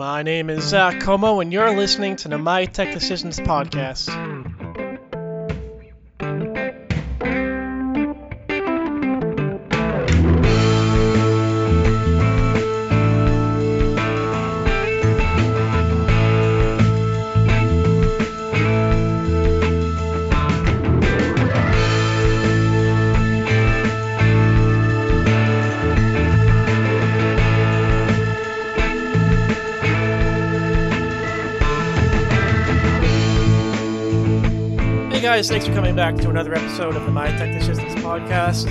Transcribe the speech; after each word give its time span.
My 0.00 0.22
name 0.22 0.48
is 0.48 0.64
Zach 0.64 0.94
Comeau, 1.02 1.42
and 1.42 1.52
you're 1.52 1.76
listening 1.76 2.16
to 2.16 2.28
the 2.28 2.38
My 2.38 2.64
Tech 2.64 2.94
Decisions 2.94 3.38
podcast. 3.38 4.08
Guys, 35.40 35.48
thanks 35.48 35.66
for 35.66 35.72
coming 35.72 35.96
back 35.96 36.14
to 36.16 36.28
another 36.28 36.54
episode 36.54 36.94
of 36.94 37.02
the 37.06 37.10
My 37.10 37.28
Tech 37.28 37.58
Decisions 37.58 37.94
podcast. 38.02 38.66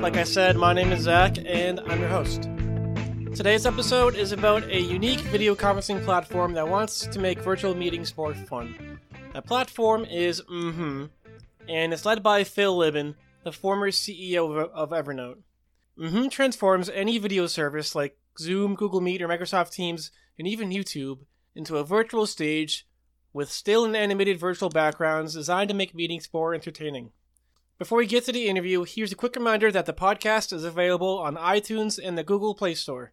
Like 0.00 0.16
I 0.16 0.24
said, 0.24 0.56
my 0.56 0.72
name 0.72 0.90
is 0.90 1.02
Zach, 1.02 1.36
and 1.44 1.78
I'm 1.80 2.00
your 2.00 2.08
host. 2.08 2.44
Today's 3.34 3.66
episode 3.66 4.14
is 4.14 4.32
about 4.32 4.64
a 4.70 4.80
unique 4.80 5.20
video 5.20 5.54
conferencing 5.54 6.02
platform 6.02 6.54
that 6.54 6.66
wants 6.66 7.06
to 7.06 7.18
make 7.18 7.40
virtual 7.40 7.74
meetings 7.74 8.16
more 8.16 8.32
fun. 8.32 8.98
That 9.34 9.44
platform 9.44 10.06
is 10.06 10.40
mm 10.50 10.72
Hmm 10.72 11.04
and 11.68 11.92
it's 11.92 12.06
led 12.06 12.22
by 12.22 12.44
Phil 12.44 12.74
Libin, 12.74 13.14
the 13.44 13.52
former 13.52 13.90
CEO 13.90 14.70
of, 14.72 14.88
Evernote. 14.92 15.42
mm 15.98 16.30
transforms 16.30 16.88
any 16.88 17.18
video 17.18 17.46
service 17.46 17.94
like 17.94 18.16
Zoom, 18.38 18.74
Google 18.74 19.02
Meet, 19.02 19.20
or 19.20 19.28
Microsoft 19.28 19.72
Teams, 19.72 20.10
and 20.38 20.48
even 20.48 20.70
YouTube 20.70 21.26
into 21.54 21.76
a 21.76 21.84
virtual 21.84 22.26
stage 22.26 22.86
with 23.36 23.52
still 23.52 23.84
and 23.84 23.94
animated 23.94 24.40
virtual 24.40 24.70
backgrounds 24.70 25.34
designed 25.34 25.68
to 25.68 25.74
make 25.74 25.94
meetings 25.94 26.26
more 26.32 26.54
entertaining. 26.54 27.10
Before 27.78 27.98
we 27.98 28.06
get 28.06 28.24
to 28.24 28.32
the 28.32 28.48
interview, 28.48 28.84
here's 28.84 29.12
a 29.12 29.14
quick 29.14 29.36
reminder 29.36 29.70
that 29.70 29.84
the 29.84 29.92
podcast 29.92 30.54
is 30.54 30.64
available 30.64 31.18
on 31.18 31.36
iTunes 31.36 32.00
and 32.02 32.16
the 32.16 32.24
Google 32.24 32.54
Play 32.54 32.72
Store. 32.72 33.12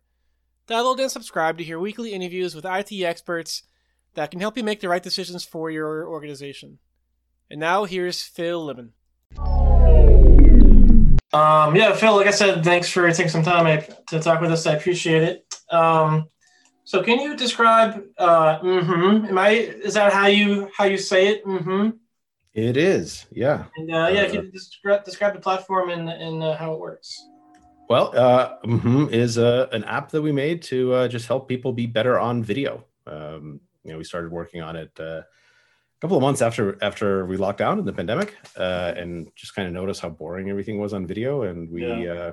Download 0.65 1.01
and 1.01 1.11
subscribe 1.11 1.57
to 1.57 1.63
hear 1.65 1.77
weekly 1.77 2.13
interviews 2.13 2.55
with 2.55 2.63
IT 2.63 2.93
experts 3.03 3.63
that 4.13 4.31
can 4.31 4.39
help 4.39 4.55
you 4.55 4.63
make 4.63 4.79
the 4.79 4.87
right 4.87 5.03
decisions 5.03 5.43
for 5.43 5.69
your 5.69 6.07
organization. 6.07 6.79
And 7.51 7.59
now 7.59 7.83
here's 7.83 8.21
Phil 8.21 8.65
Libin. 8.65 8.91
Um, 11.33 11.75
yeah, 11.75 11.93
Phil, 11.95 12.15
like 12.15 12.27
I 12.27 12.31
said, 12.31 12.63
thanks 12.63 12.89
for 12.89 13.11
taking 13.11 13.27
some 13.27 13.43
time 13.43 13.83
to 14.07 14.19
talk 14.21 14.39
with 14.39 14.53
us. 14.53 14.65
I 14.65 14.75
appreciate 14.75 15.23
it. 15.23 15.59
Um, 15.69 16.29
so 16.83 17.01
can 17.03 17.19
you 17.19 17.35
describe 17.35 18.03
uh 18.17 18.59
mm-hmm. 18.59 19.25
Am 19.25 19.37
I 19.37 19.49
is 19.87 19.93
that 19.95 20.13
how 20.13 20.27
you 20.27 20.69
how 20.75 20.85
you 20.85 20.97
say 20.97 21.27
it? 21.27 21.45
Mm-hmm. 21.45 21.89
It 22.53 22.77
is, 22.77 23.25
yeah. 23.31 23.65
And 23.75 23.89
uh, 23.91 24.09
yeah, 24.13 24.21
uh, 24.21 24.29
can 24.29 24.45
you 24.45 24.51
describe, 24.51 25.03
describe 25.03 25.33
the 25.33 25.39
platform 25.39 25.89
and 25.89 26.07
and 26.09 26.43
uh, 26.43 26.55
how 26.55 26.73
it 26.73 26.79
works? 26.79 27.27
Well, 27.89 28.13
uh, 28.15 28.57
mm-hmm 28.65 29.13
is 29.13 29.37
uh, 29.37 29.67
an 29.71 29.83
app 29.85 30.09
that 30.11 30.21
we 30.21 30.31
made 30.31 30.61
to 30.63 30.93
uh, 30.93 31.07
just 31.07 31.27
help 31.27 31.47
people 31.47 31.73
be 31.73 31.87
better 31.87 32.19
on 32.19 32.43
video. 32.43 32.85
Um, 33.07 33.59
you 33.83 33.91
know, 33.91 33.97
we 33.97 34.03
started 34.03 34.31
working 34.31 34.61
on 34.61 34.75
it 34.75 34.91
uh, 34.99 35.21
a 35.23 35.99
couple 35.99 36.15
of 36.15 36.21
months 36.21 36.41
after 36.41 36.77
after 36.81 37.25
we 37.25 37.37
locked 37.37 37.59
down 37.59 37.79
in 37.79 37.85
the 37.85 37.93
pandemic, 37.93 38.37
uh, 38.57 38.93
and 38.95 39.29
just 39.35 39.55
kind 39.55 39.67
of 39.67 39.73
noticed 39.73 40.01
how 40.01 40.09
boring 40.09 40.49
everything 40.49 40.79
was 40.79 40.93
on 40.93 41.05
video, 41.05 41.43
and 41.43 41.69
we 41.69 41.85
yeah. 41.85 42.13
uh, 42.13 42.31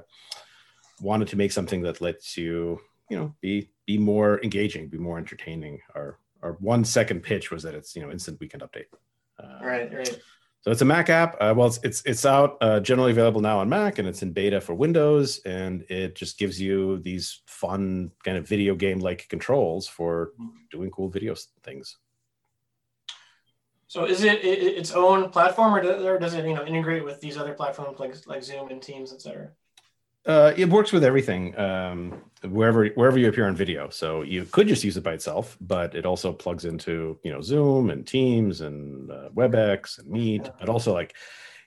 wanted 1.00 1.28
to 1.28 1.36
make 1.36 1.52
something 1.52 1.82
that 1.82 2.00
lets 2.00 2.36
you, 2.36 2.80
you 3.08 3.16
know, 3.16 3.34
be 3.40 3.70
be 3.90 3.98
more 3.98 4.40
engaging, 4.44 4.86
be 4.86 4.98
more 4.98 5.18
entertaining. 5.18 5.80
Our 5.96 6.18
our 6.42 6.52
one 6.60 6.84
second 6.84 7.22
pitch 7.22 7.50
was 7.50 7.64
that 7.64 7.74
it's 7.74 7.96
you 7.96 8.02
know 8.02 8.10
instant 8.12 8.38
weekend 8.38 8.62
update. 8.62 8.86
Uh, 9.42 9.64
right, 9.64 9.92
right. 9.92 10.20
So 10.60 10.70
it's 10.70 10.82
a 10.82 10.84
Mac 10.84 11.08
app. 11.10 11.34
Uh, 11.40 11.54
well, 11.56 11.66
it's 11.66 11.80
it's 11.82 12.02
it's 12.04 12.24
out 12.24 12.56
uh, 12.60 12.78
generally 12.78 13.10
available 13.10 13.40
now 13.40 13.58
on 13.58 13.68
Mac, 13.68 13.98
and 13.98 14.06
it's 14.06 14.22
in 14.22 14.30
beta 14.30 14.60
for 14.60 14.74
Windows. 14.74 15.40
And 15.44 15.82
it 15.88 16.14
just 16.14 16.38
gives 16.38 16.60
you 16.60 16.98
these 16.98 17.42
fun 17.46 18.12
kind 18.24 18.36
of 18.38 18.46
video 18.46 18.76
game 18.76 19.00
like 19.00 19.28
controls 19.28 19.88
for 19.88 20.34
doing 20.70 20.90
cool 20.92 21.08
video 21.08 21.34
things. 21.64 21.96
So 23.88 24.04
is 24.04 24.22
it, 24.22 24.44
it 24.44 24.62
its 24.80 24.92
own 24.92 25.30
platform, 25.30 25.74
or 25.74 25.82
does, 25.82 26.04
or 26.04 26.16
does 26.16 26.34
it 26.34 26.44
you 26.44 26.54
know 26.54 26.64
integrate 26.64 27.04
with 27.04 27.20
these 27.20 27.36
other 27.36 27.54
platforms 27.54 27.98
like 27.98 28.14
like 28.26 28.44
Zoom 28.44 28.68
and 28.70 28.80
Teams, 28.80 29.12
etc.? 29.12 29.50
Uh, 30.26 30.52
it 30.56 30.68
works 30.68 30.92
with 30.92 31.02
everything 31.02 31.58
um, 31.58 32.22
wherever 32.42 32.86
wherever 32.88 33.18
you 33.18 33.28
appear 33.28 33.46
on 33.46 33.56
video. 33.56 33.88
So 33.88 34.22
you 34.22 34.44
could 34.44 34.68
just 34.68 34.84
use 34.84 34.96
it 34.96 35.02
by 35.02 35.14
itself, 35.14 35.56
but 35.60 35.94
it 35.94 36.04
also 36.04 36.32
plugs 36.32 36.66
into 36.66 37.18
you 37.22 37.32
know 37.32 37.40
Zoom 37.40 37.90
and 37.90 38.06
Teams 38.06 38.60
and 38.60 39.10
uh, 39.10 39.30
WebEx 39.34 39.98
and 39.98 40.08
Meet. 40.08 40.50
But 40.58 40.68
also 40.68 40.92
like 40.92 41.16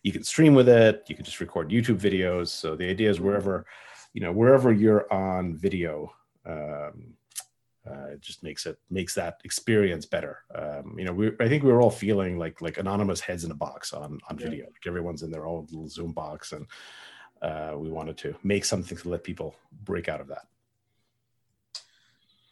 you 0.03 0.11
can 0.11 0.23
stream 0.23 0.53
with 0.53 0.69
it. 0.69 1.03
You 1.07 1.15
can 1.15 1.25
just 1.25 1.39
record 1.39 1.69
YouTube 1.69 1.99
videos. 1.99 2.49
So 2.49 2.75
the 2.75 2.89
idea 2.89 3.09
is 3.09 3.19
wherever 3.19 3.65
you 4.13 4.21
know 4.21 4.31
wherever 4.31 4.71
you're 4.71 5.11
on 5.11 5.55
video, 5.55 6.13
um, 6.45 7.15
uh, 7.89 8.11
it 8.13 8.21
just 8.21 8.43
makes 8.43 8.67
it 8.67 8.77
makes 8.91 9.15
that 9.15 9.41
experience 9.45 10.05
better. 10.05 10.43
Um, 10.53 10.95
you 10.97 11.05
know, 11.05 11.13
we 11.13 11.31
I 11.39 11.47
think 11.49 11.63
we 11.63 11.71
were 11.71 11.81
all 11.81 11.89
feeling 11.89 12.37
like 12.37 12.61
like 12.61 12.77
anonymous 12.77 13.19
heads 13.19 13.45
in 13.45 13.51
a 13.51 13.55
box 13.55 13.93
on 13.93 14.19
on 14.29 14.37
video. 14.37 14.65
Like 14.65 14.85
everyone's 14.85 15.23
in 15.23 15.31
their 15.31 15.47
own 15.47 15.65
little 15.71 15.89
Zoom 15.89 16.11
box 16.11 16.51
and 16.51 16.67
uh, 17.43 17.73
we 17.77 17.89
wanted 17.89 18.17
to 18.19 18.35
make 18.43 18.65
something 18.65 18.97
to 18.97 19.09
let 19.09 19.23
people 19.23 19.55
break 19.83 20.07
out 20.07 20.21
of 20.21 20.27
that. 20.27 20.47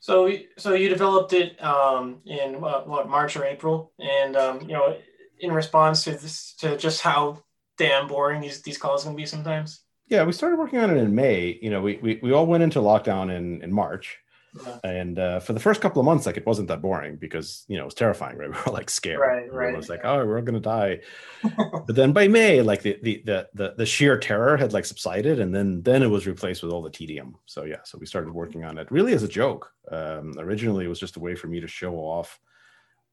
So, 0.02 0.32
so 0.58 0.74
you 0.74 0.90
developed 0.90 1.32
it 1.34 1.64
um, 1.64 2.22
in 2.26 2.60
what, 2.60 2.88
what, 2.88 3.08
March 3.08 3.38
or 3.38 3.46
April, 3.46 3.94
and 4.00 4.36
um, 4.36 4.62
you 4.62 4.74
know, 4.74 4.98
in 5.40 5.52
response 5.52 6.04
to 6.04 6.12
this, 6.12 6.54
to 6.56 6.76
just 6.76 7.02
how 7.02 7.44
damn 7.78 8.08
boring 8.08 8.42
these 8.42 8.62
these 8.64 8.80
calls 8.80 9.04
can 9.04 9.16
be 9.16 9.26
sometimes. 9.26 9.82
Yeah, 10.08 10.24
we 10.24 10.34
started 10.34 10.58
working 10.58 10.80
on 10.80 10.90
it 10.90 10.98
in 10.98 11.14
May. 11.14 11.60
You 11.62 11.70
know, 11.70 11.82
we 11.82 11.98
we, 11.98 12.20
we 12.22 12.32
all 12.32 12.48
went 12.48 12.64
into 12.64 12.80
lockdown 12.80 13.36
in 13.36 13.62
in 13.62 13.72
March, 13.72 14.18
yeah. 14.66 14.78
And 14.84 15.18
uh, 15.18 15.40
for 15.40 15.54
the 15.54 15.60
first 15.60 15.82
couple 15.82 16.00
of 16.00 16.06
months, 16.06 16.26
like 16.26 16.38
it 16.38 16.46
wasn't 16.46 16.68
that 16.68 16.82
boring 16.82 17.16
because 17.16 17.66
you 17.68 17.78
know 17.78 17.84
it 17.84 17.86
was 17.86 17.94
terrifying, 17.94 18.38
right? 18.38 18.50
We 18.52 18.58
were 18.66 18.78
like 18.78 18.90
scared. 18.90 19.20
Right, 19.20 19.52
right. 19.52 19.74
It 19.74 19.78
was 19.78 19.90
like, 19.90 20.02
oh, 20.04 20.26
we're 20.26 20.42
gonna 20.42 20.60
die. 20.60 21.00
but 21.44 21.96
then 21.96 22.12
by 22.12 22.28
May, 22.28 22.62
like 22.62 22.82
the, 22.82 23.00
the 23.02 23.24
the 23.26 23.50
the 23.54 23.74
the 23.78 23.86
sheer 23.86 24.18
terror 24.18 24.58
had 24.58 24.74
like 24.74 24.86
subsided, 24.86 25.40
and 25.40 25.56
then 25.56 25.82
then 25.84 26.04
it 26.04 26.08
was 26.08 26.28
replaced 26.28 26.64
with 26.64 26.72
all 26.72 26.82
the 26.82 26.90
tedium. 26.90 27.38
So 27.46 27.64
yeah, 27.64 27.82
so 27.84 27.98
we 27.98 28.06
started 28.06 28.34
working 28.34 28.64
on 28.66 28.78
it 28.78 28.92
really 28.92 29.14
as 29.14 29.24
a 29.24 29.28
joke. 29.28 29.72
Um, 29.90 30.34
originally, 30.38 30.86
it 30.86 30.90
was 30.90 31.00
just 31.00 31.16
a 31.16 31.22
way 31.22 31.36
for 31.36 31.48
me 31.48 31.62
to 31.62 31.68
show 31.68 31.96
off, 31.96 32.40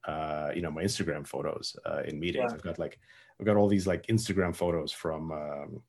uh, 0.07 0.51
you 0.55 0.63
know, 0.63 0.71
my 0.71 0.83
Instagram 0.83 1.27
photos 1.27 1.77
uh, 1.87 2.03
in 2.05 2.19
meetings. 2.19 2.47
Yeah. 2.51 2.55
I've 2.55 2.63
got 2.63 2.79
like 2.79 2.99
I've 3.39 3.47
got 3.47 3.57
all 3.57 3.69
these 3.69 3.87
like 3.87 4.07
Instagram 4.09 4.57
photos 4.57 4.91
from 4.91 5.31
um, 5.31 5.83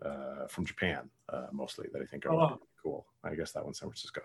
uh, 0.00 0.46
from 0.48 0.64
Japan 0.64 1.10
uh, 1.28 1.48
mostly 1.52 1.88
that 1.92 2.00
I 2.00 2.06
think 2.06 2.24
are 2.24 2.32
oh, 2.32 2.36
wow. 2.36 2.60
cool. 2.82 3.06
I 3.22 3.34
guess 3.34 3.52
that 3.52 3.64
one's 3.64 3.78
San 3.78 3.90
Francisco 3.90 4.22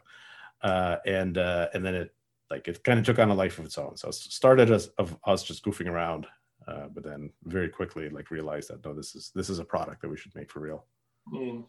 uh, 0.63 0.97
and 1.05 1.37
uh, 1.37 1.69
and 1.73 1.85
then 1.85 1.95
it 1.95 2.13
like 2.49 2.67
it 2.67 2.83
kind 2.83 2.99
of 2.99 3.05
took 3.05 3.19
on 3.19 3.29
a 3.29 3.35
life 3.35 3.59
of 3.59 3.65
its 3.65 3.77
own. 3.77 3.95
So 3.97 4.09
it 4.09 4.15
started 4.15 4.71
as 4.71 4.87
of 4.97 5.17
us 5.25 5.43
just 5.43 5.63
goofing 5.63 5.87
around, 5.87 6.27
uh, 6.67 6.87
but 6.93 7.03
then 7.03 7.31
very 7.45 7.69
quickly 7.69 8.09
like 8.09 8.31
realized 8.31 8.69
that 8.69 8.83
no, 8.85 8.93
this 8.93 9.15
is 9.15 9.31
this 9.33 9.49
is 9.49 9.59
a 9.59 9.65
product 9.65 10.01
that 10.01 10.09
we 10.09 10.17
should 10.17 10.35
make 10.35 10.51
for 10.51 10.59
real. 10.59 10.85
Mm. 11.33 11.65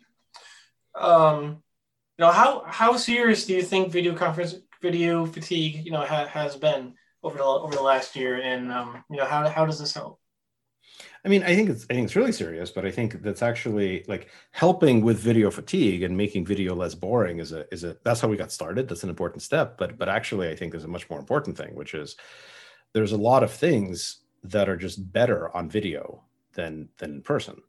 Um, 0.94 1.62
you 2.19 2.25
know 2.25 2.32
how 2.32 2.64
how 2.66 2.97
serious 2.97 3.47
do 3.47 3.54
you 3.54 3.62
think 3.62 3.92
video 3.92 4.14
conference 4.14 4.56
video 4.82 5.24
fatigue 5.24 5.84
you 5.84 5.92
know 5.92 6.04
ha, 6.04 6.26
has 6.26 6.56
been 6.56 6.94
over 7.22 7.38
the 7.38 7.44
over 7.44 7.74
the 7.74 7.82
last 7.82 8.16
year, 8.16 8.41
and 8.41 8.70
um, 8.72 9.04
you 9.10 9.16
know 9.16 9.24
how 9.24 9.48
how 9.48 9.64
does 9.64 9.78
this 9.78 9.94
help? 9.94 10.19
I 11.25 11.28
mean, 11.28 11.42
I 11.42 11.54
think 11.54 11.70
it's 11.70 11.84
I 11.88 11.94
think 11.94 12.06
it's 12.06 12.16
really 12.16 12.32
serious, 12.32 12.70
but 12.70 12.84
I 12.84 12.91
think 12.91 13.22
that's 13.22 13.42
actually 13.42 14.04
like 14.08 14.28
helping 14.50 15.03
with 15.03 15.19
video 15.19 15.50
fatigue 15.50 16.03
and 16.03 16.16
making 16.16 16.47
video 16.47 16.75
less 16.75 16.94
boring 16.94 17.38
is 17.38 17.53
a 17.53 17.72
is 17.72 17.84
a 17.84 17.97
that's 18.03 18.20
how 18.20 18.28
we 18.28 18.36
got 18.36 18.50
started. 18.50 18.88
That's 18.88 19.04
an 19.04 19.10
important 19.10 19.42
step. 19.42 19.78
But 19.78 19.98
but 19.98 20.08
actually, 20.08 20.48
I 20.48 20.56
think 20.56 20.72
there's 20.72 20.84
a 20.84 20.89
much 20.89 21.09
more 21.09 21.21
important 21.21 21.56
thing, 21.56 21.74
which 21.74 21.94
is 21.94 22.16
there's 22.92 23.12
a 23.12 23.16
lot 23.16 23.42
of 23.42 23.53
things 23.53 24.18
that 24.44 24.68
are 24.68 24.77
just 24.77 25.12
better 25.12 25.54
on 25.56 25.71
video 25.71 26.22
than 26.54 26.89
than 26.98 27.12
in 27.12 27.22
person. 27.22 27.62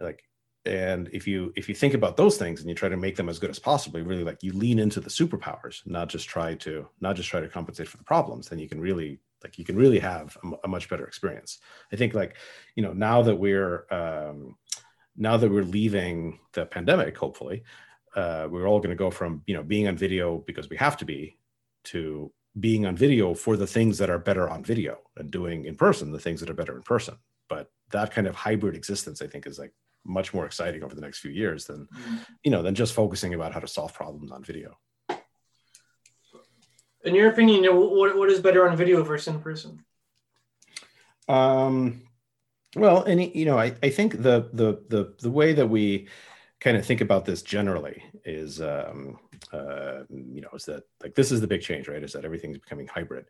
Like 0.00 0.24
and 0.64 1.08
if 1.12 1.26
you 1.26 1.52
if 1.56 1.68
you 1.68 1.74
think 1.74 1.94
about 1.94 2.16
those 2.16 2.36
things 2.36 2.60
and 2.60 2.68
you 2.68 2.74
try 2.74 2.88
to 2.88 2.96
make 2.96 3.16
them 3.16 3.28
as 3.28 3.38
good 3.38 3.50
as 3.50 3.58
possible 3.58 3.98
you 3.98 4.04
really 4.04 4.22
like 4.22 4.42
you 4.42 4.52
lean 4.52 4.78
into 4.78 5.00
the 5.00 5.10
superpowers 5.10 5.84
not 5.86 6.08
just 6.08 6.28
try 6.28 6.54
to 6.54 6.88
not 7.00 7.16
just 7.16 7.28
try 7.28 7.40
to 7.40 7.48
compensate 7.48 7.88
for 7.88 7.96
the 7.96 8.04
problems 8.04 8.48
then 8.48 8.58
you 8.58 8.68
can 8.68 8.80
really 8.80 9.18
like 9.44 9.58
you 9.58 9.64
can 9.64 9.76
really 9.76 9.98
have 9.98 10.36
a, 10.44 10.50
a 10.64 10.68
much 10.68 10.88
better 10.88 11.06
experience. 11.06 11.58
I 11.92 11.96
think 11.96 12.14
like 12.14 12.36
you 12.76 12.82
know 12.82 12.92
now 12.92 13.22
that 13.22 13.36
we're 13.36 13.86
um, 13.90 14.56
now 15.16 15.36
that 15.36 15.50
we're 15.50 15.64
leaving 15.64 16.40
the 16.52 16.66
pandemic 16.66 17.16
hopefully 17.16 17.64
uh, 18.16 18.48
we're 18.50 18.66
all 18.66 18.78
going 18.78 18.90
to 18.90 18.96
go 18.96 19.10
from 19.10 19.42
you 19.46 19.54
know 19.54 19.62
being 19.62 19.88
on 19.88 19.96
video 19.96 20.38
because 20.38 20.68
we 20.70 20.76
have 20.76 20.96
to 20.98 21.04
be 21.04 21.38
to 21.84 22.32
being 22.60 22.84
on 22.84 22.94
video 22.94 23.32
for 23.34 23.56
the 23.56 23.66
things 23.66 23.96
that 23.98 24.10
are 24.10 24.18
better 24.18 24.48
on 24.48 24.62
video 24.62 24.98
and 25.16 25.30
doing 25.30 25.64
in 25.64 25.74
person 25.74 26.12
the 26.12 26.18
things 26.18 26.40
that 26.40 26.50
are 26.50 26.54
better 26.54 26.76
in 26.76 26.82
person. 26.82 27.16
But 27.48 27.70
that 27.92 28.10
kind 28.10 28.26
of 28.26 28.34
hybrid 28.34 28.74
existence 28.74 29.22
i 29.22 29.26
think 29.26 29.46
is 29.46 29.58
like 29.58 29.72
much 30.04 30.34
more 30.34 30.44
exciting 30.44 30.82
over 30.82 30.94
the 30.94 31.00
next 31.00 31.20
few 31.20 31.30
years 31.30 31.66
than 31.66 31.86
mm-hmm. 31.86 32.16
you 32.42 32.50
know 32.50 32.62
than 32.62 32.74
just 32.74 32.92
focusing 32.92 33.34
about 33.34 33.52
how 33.52 33.60
to 33.60 33.68
solve 33.68 33.94
problems 33.94 34.32
on 34.32 34.42
video 34.42 34.76
In 37.04 37.14
your 37.14 37.30
opinion, 37.30 37.64
what 37.74 38.16
what 38.16 38.30
is 38.30 38.40
better 38.40 38.68
on 38.68 38.76
video 38.76 39.02
versus 39.02 39.34
in 39.34 39.40
person? 39.40 39.84
Um, 41.28 42.02
well, 42.76 43.02
and 43.04 43.34
you 43.34 43.44
know, 43.44 43.58
I, 43.58 43.74
I 43.82 43.90
think 43.90 44.22
the 44.22 44.48
the 44.52 44.82
the 44.88 45.14
the 45.20 45.30
way 45.30 45.52
that 45.52 45.66
we 45.66 46.08
kind 46.60 46.76
of 46.76 46.86
think 46.86 47.00
about 47.00 47.24
this 47.24 47.42
generally 47.42 48.04
is 48.24 48.60
um, 48.60 49.18
uh, 49.52 50.02
you 50.08 50.40
know 50.40 50.50
is 50.54 50.64
that 50.66 50.84
like 51.02 51.14
this 51.14 51.32
is 51.32 51.40
the 51.40 51.46
big 51.46 51.60
change 51.60 51.88
right 51.88 52.02
is 52.02 52.12
that 52.12 52.24
everything's 52.24 52.58
becoming 52.58 52.86
hybrid 52.86 53.26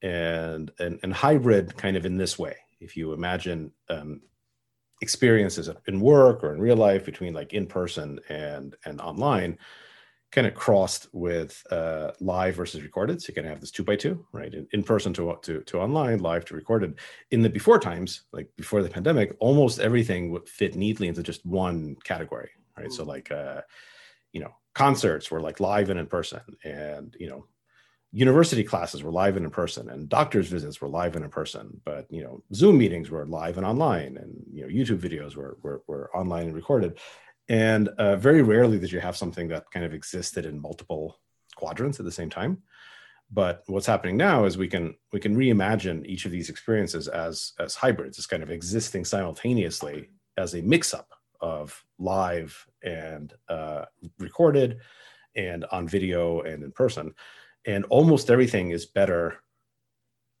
and 0.00 0.72
and, 0.78 0.98
and 1.02 1.12
hybrid 1.12 1.76
kind 1.76 1.98
of 1.98 2.06
in 2.06 2.16
this 2.16 2.38
way 2.38 2.56
if 2.80 2.96
you 2.96 3.12
imagine 3.12 3.70
um, 3.90 4.22
experiences 5.02 5.68
in 5.86 6.00
work 6.00 6.42
or 6.42 6.54
in 6.54 6.60
real 6.60 6.76
life 6.76 7.04
between 7.04 7.34
like 7.34 7.52
in 7.52 7.66
person 7.66 8.18
and 8.30 8.74
and 8.86 9.00
online 9.02 9.58
kind 10.32 10.46
of 10.46 10.54
crossed 10.54 11.08
with 11.12 11.62
uh, 11.70 12.10
live 12.20 12.56
versus 12.56 12.82
recorded. 12.82 13.20
So 13.20 13.28
you 13.28 13.34
can 13.34 13.44
have 13.44 13.60
this 13.60 13.70
two 13.70 13.84
by 13.84 13.96
two, 13.96 14.26
right? 14.32 14.52
In, 14.52 14.66
in, 14.72 14.82
person 14.82 15.12
to, 15.14 15.38
to, 15.42 15.60
to 15.60 15.78
online, 15.78 16.18
live 16.20 16.46
to 16.46 16.54
recorded. 16.54 16.98
In 17.30 17.42
the 17.42 17.50
before 17.50 17.78
times, 17.78 18.22
like 18.32 18.48
before 18.56 18.82
the 18.82 18.88
pandemic, 18.88 19.36
almost 19.38 19.78
everything 19.78 20.30
would 20.30 20.48
fit 20.48 20.74
neatly 20.74 21.08
into 21.08 21.22
just 21.22 21.44
one 21.44 21.96
category, 22.02 22.50
right? 22.76 22.86
Mm-hmm. 22.86 22.94
So 22.94 23.04
like, 23.04 23.30
uh, 23.30 23.60
you 24.32 24.40
know, 24.40 24.54
concerts 24.74 25.30
were 25.30 25.40
like 25.40 25.60
live 25.60 25.90
and 25.90 26.00
in 26.00 26.06
person 26.06 26.40
and, 26.64 27.14
you 27.20 27.28
know, 27.28 27.44
university 28.12 28.62
classes 28.62 29.02
were 29.02 29.10
live 29.10 29.36
and 29.36 29.44
in 29.44 29.50
person 29.50 29.88
and 29.88 30.08
doctor's 30.08 30.48
visits 30.48 30.80
were 30.80 30.88
live 30.88 31.16
and 31.16 31.24
in 31.24 31.30
person 31.30 31.80
but 31.86 32.06
you 32.10 32.22
know 32.22 32.42
zoom 32.52 32.76
meetings 32.76 33.08
were 33.08 33.24
live 33.24 33.56
and 33.56 33.66
online 33.66 34.18
and 34.18 34.34
you 34.52 34.60
know 34.60 34.68
youtube 34.68 34.98
videos 34.98 35.34
were 35.34 35.56
were, 35.62 35.82
were 35.86 36.14
online 36.14 36.44
and 36.44 36.54
recorded 36.54 36.98
and 37.48 37.88
uh, 37.88 38.16
very 38.16 38.42
rarely 38.42 38.78
did 38.78 38.92
you 38.92 39.00
have 39.00 39.16
something 39.16 39.48
that 39.48 39.70
kind 39.70 39.84
of 39.84 39.94
existed 39.94 40.46
in 40.46 40.60
multiple 40.60 41.20
quadrants 41.56 41.98
at 41.98 42.04
the 42.04 42.12
same 42.12 42.30
time. 42.30 42.62
But 43.30 43.62
what's 43.66 43.86
happening 43.86 44.16
now 44.16 44.44
is 44.44 44.58
we 44.58 44.68
can 44.68 44.94
we 45.12 45.20
can 45.20 45.34
reimagine 45.34 46.04
each 46.04 46.26
of 46.26 46.32
these 46.32 46.50
experiences 46.50 47.08
as 47.08 47.52
as 47.58 47.74
hybrids. 47.74 48.18
As 48.18 48.26
kind 48.26 48.42
of 48.42 48.50
existing 48.50 49.04
simultaneously 49.04 50.10
as 50.36 50.54
a 50.54 50.62
mix 50.62 50.92
up 50.92 51.08
of 51.40 51.82
live 51.98 52.66
and 52.82 53.32
uh, 53.48 53.86
recorded 54.18 54.78
and 55.34 55.64
on 55.72 55.88
video 55.88 56.42
and 56.42 56.62
in 56.62 56.72
person. 56.72 57.14
And 57.66 57.84
almost 57.86 58.30
everything 58.30 58.70
is 58.70 58.86
better 58.86 59.42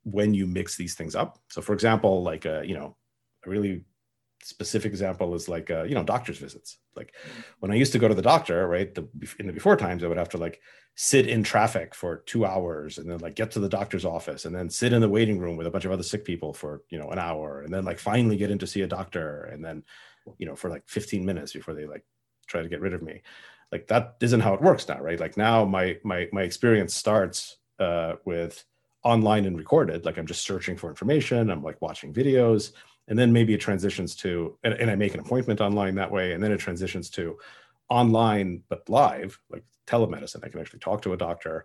when 0.04 0.34
you 0.34 0.46
mix 0.46 0.76
these 0.76 0.94
things 0.94 1.14
up. 1.14 1.38
So 1.48 1.62
for 1.62 1.72
example 1.72 2.22
like 2.22 2.44
a 2.44 2.58
uh, 2.58 2.62
you 2.62 2.74
know 2.74 2.96
a 3.46 3.50
really 3.50 3.84
specific 4.44 4.90
example 4.90 5.34
is 5.34 5.48
like 5.48 5.70
uh, 5.70 5.84
you 5.84 5.94
know 5.94 6.04
doctor's 6.04 6.38
visits. 6.38 6.78
Like 6.96 7.14
when 7.60 7.70
i 7.70 7.74
used 7.74 7.92
to 7.92 7.98
go 7.98 8.08
to 8.08 8.14
the 8.14 8.22
doctor 8.22 8.68
right 8.68 8.94
the, 8.94 9.08
in 9.38 9.46
the 9.46 9.52
before 9.52 9.76
times 9.76 10.04
i 10.04 10.06
would 10.06 10.18
have 10.18 10.28
to 10.30 10.38
like 10.38 10.60
sit 10.94 11.26
in 11.26 11.42
traffic 11.42 11.94
for 11.94 12.18
two 12.26 12.44
hours 12.44 12.98
and 12.98 13.10
then 13.10 13.18
like 13.18 13.34
get 13.34 13.50
to 13.50 13.60
the 13.60 13.68
doctor's 13.68 14.04
office 14.04 14.44
and 14.44 14.54
then 14.54 14.68
sit 14.68 14.92
in 14.92 15.00
the 15.00 15.08
waiting 15.08 15.38
room 15.38 15.56
with 15.56 15.66
a 15.66 15.70
bunch 15.70 15.86
of 15.86 15.92
other 15.92 16.02
sick 16.02 16.24
people 16.24 16.52
for 16.52 16.82
you 16.90 16.98
know 16.98 17.08
an 17.10 17.18
hour 17.18 17.62
and 17.62 17.72
then 17.72 17.84
like 17.84 17.98
finally 17.98 18.36
get 18.36 18.50
in 18.50 18.58
to 18.58 18.66
see 18.66 18.82
a 18.82 18.86
doctor 18.86 19.44
and 19.44 19.64
then 19.64 19.82
you 20.38 20.46
know 20.46 20.54
for 20.54 20.68
like 20.68 20.82
15 20.86 21.24
minutes 21.24 21.52
before 21.52 21.74
they 21.74 21.86
like 21.86 22.04
try 22.46 22.62
to 22.62 22.68
get 22.68 22.80
rid 22.80 22.92
of 22.92 23.02
me. 23.02 23.22
Like 23.70 23.86
that 23.86 24.16
isn't 24.20 24.40
how 24.40 24.52
it 24.52 24.60
works 24.60 24.86
now 24.86 25.00
right? 25.00 25.18
Like 25.18 25.36
now 25.36 25.64
my 25.64 25.96
my 26.04 26.28
my 26.32 26.42
experience 26.42 26.94
starts 26.94 27.56
uh, 27.78 28.14
with 28.26 28.62
online 29.02 29.46
and 29.46 29.56
recorded. 29.56 30.04
Like 30.04 30.18
i'm 30.18 30.26
just 30.26 30.44
searching 30.44 30.76
for 30.76 30.90
information. 30.90 31.50
I'm 31.50 31.62
like 31.62 31.80
watching 31.80 32.12
videos 32.12 32.72
and 33.08 33.18
then 33.18 33.32
maybe 33.32 33.52
it 33.54 33.60
transitions 33.60 34.14
to 34.16 34.56
and, 34.64 34.74
and 34.74 34.90
i 34.90 34.94
make 34.94 35.14
an 35.14 35.20
appointment 35.20 35.60
online 35.60 35.94
that 35.94 36.10
way 36.10 36.32
and 36.32 36.42
then 36.42 36.52
it 36.52 36.58
transitions 36.58 37.10
to 37.10 37.36
online 37.88 38.62
but 38.68 38.88
live 38.88 39.38
like 39.50 39.64
telemedicine. 39.86 40.44
I 40.44 40.48
can 40.48 40.60
actually 40.60 40.80
talk 40.80 41.02
to 41.02 41.12
a 41.12 41.16
doctor. 41.16 41.64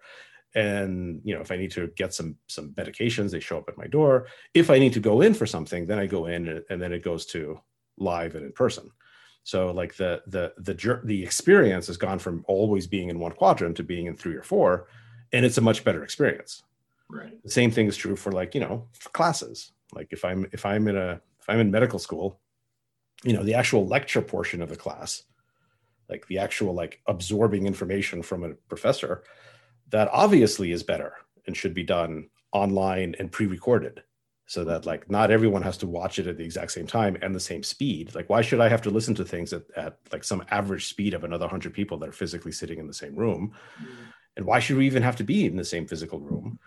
And 0.56 1.22
you 1.24 1.36
know 1.36 1.42
if 1.42 1.52
i 1.52 1.58
need 1.58 1.72
to 1.72 1.88
get 1.96 2.14
some 2.14 2.38
some 2.48 2.72
medications 2.72 3.32
they 3.32 3.40
show 3.40 3.58
up 3.58 3.70
at 3.70 3.78
my 3.78 3.86
door. 3.86 4.28
If 4.54 4.70
i 4.70 4.80
need 4.80 4.94
to 4.94 5.00
go 5.00 5.22
in 5.22 5.34
for 5.34 5.46
something 5.46 5.86
then 5.86 6.00
i 6.00 6.08
go 6.08 6.28
in 6.28 6.48
and, 6.48 6.64
and 6.70 6.82
then 6.82 6.94
it 6.94 7.04
goes 7.04 7.26
to 7.28 7.60
live 7.98 8.36
and 8.36 8.46
in 8.46 8.54
person. 8.54 8.90
So 9.44 9.72
like 9.72 9.96
the 9.98 10.24
the 10.28 10.54
the 10.58 11.02
the 11.04 11.24
experience 11.24 11.88
has 11.88 11.98
gone 11.98 12.20
from 12.20 12.46
always 12.48 12.88
being 12.88 13.10
in 13.10 13.20
one 13.20 13.34
quadrant 13.34 13.78
to 13.78 13.84
being 13.84 14.08
in 14.08 14.16
three 14.16 14.36
or 14.36 14.44
four 14.44 14.88
and 15.34 15.46
it's 15.46 15.58
a 15.58 15.62
much 15.62 15.84
better 15.84 16.04
experience. 16.04 16.64
Right. 17.10 17.42
The 17.44 17.52
same 17.52 17.72
thing 17.72 17.88
is 17.88 17.98
true 17.98 18.16
for 18.16 18.32
like 18.32 18.56
you 18.56 18.62
know 18.62 18.88
for 18.94 19.10
classes 19.10 19.74
like 19.94 20.08
if 20.12 20.26
i'm 20.26 20.48
if 20.52 20.66
i'm 20.66 20.88
in 20.88 20.98
a 20.98 21.22
if 21.48 21.54
I'm 21.54 21.62
in 21.62 21.72
medical 21.72 22.00
school, 22.00 22.42
you 23.24 23.32
know, 23.32 23.44
the 23.44 23.54
actual 23.54 23.88
lecture 23.88 24.22
portion 24.22 24.62
of 24.62 24.70
the 24.70 24.76
class, 24.76 25.24
like 26.10 26.28
the 26.28 26.40
actual 26.40 26.74
like 26.74 27.02
absorbing 27.08 27.66
information 27.66 28.22
from 28.22 28.44
a 28.44 28.54
professor, 28.68 29.24
that 29.90 30.10
obviously 30.12 30.74
is 30.74 30.84
better 30.84 31.14
and 31.46 31.56
should 31.56 31.74
be 31.74 31.84
done 31.84 32.28
online 32.52 33.16
and 33.18 33.32
pre-recorded 33.32 34.04
so 34.46 34.66
that 34.66 34.86
like 34.86 35.10
not 35.10 35.32
everyone 35.32 35.62
has 35.62 35.78
to 35.78 35.88
watch 35.88 36.20
it 36.20 36.28
at 36.28 36.38
the 36.38 36.44
exact 36.44 36.72
same 36.72 36.88
time 36.88 37.18
and 37.22 37.34
the 37.34 37.40
same 37.40 37.64
speed. 37.64 38.14
Like 38.14 38.30
why 38.30 38.42
should 38.42 38.60
i 38.60 38.68
have 38.68 38.82
to 38.82 38.90
listen 38.90 39.16
to 39.16 39.24
things 39.24 39.54
at, 39.54 39.64
at 39.78 40.00
like 40.12 40.26
some 40.26 40.44
average 40.52 40.88
speed 40.88 41.14
of 41.14 41.24
another 41.24 41.46
100 41.46 41.74
people 41.74 41.98
that 42.00 42.10
are 42.10 42.14
physically 42.14 42.52
sitting 42.52 42.80
in 42.80 42.88
the 42.88 42.94
same 42.94 43.16
room? 43.16 43.54
Mm. 43.82 43.88
and 44.36 44.46
why 44.46 44.60
should 44.60 44.78
we 44.78 44.86
even 44.86 45.04
have 45.04 45.16
to 45.16 45.24
be 45.24 45.46
in 45.46 45.56
the 45.56 45.64
same 45.64 45.88
physical 45.88 46.20
room? 46.20 46.60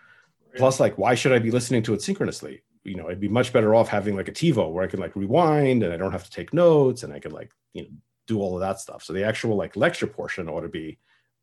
Plus 0.57 0.79
like 0.79 0.97
why 0.97 1.13
should 1.15 1.33
i 1.33 1.39
be 1.39 1.51
listening 1.51 1.83
to 1.83 1.93
it 1.93 2.01
synchronously 2.01 2.63
you 2.83 2.95
know, 2.95 3.09
I'd 3.09 3.19
be 3.19 3.27
much 3.27 3.53
better 3.53 3.75
off 3.75 3.89
having 3.89 4.15
like 4.15 4.27
a 4.27 4.33
TiVo 4.33 4.71
where 4.71 4.83
I 4.83 4.87
can 4.87 4.99
like 4.99 5.15
rewind 5.15 5.83
and 5.83 5.93
I 5.93 5.97
don't 5.97 6.11
have 6.11 6.23
to 6.23 6.31
take 6.31 6.53
notes 6.53 7.03
and 7.03 7.13
I 7.13 7.19
can 7.19 7.31
like, 7.31 7.51
you 7.73 7.83
know, 7.83 7.89
do 8.27 8.39
all 8.39 8.55
of 8.55 8.61
that 8.61 8.79
stuff. 8.79 9.03
So 9.03 9.13
the 9.13 9.25
actual 9.25 9.55
like 9.55 9.75
lecture 9.75 10.07
portion 10.07 10.49
ought 10.49 10.61
to 10.61 10.69
be 10.69 10.97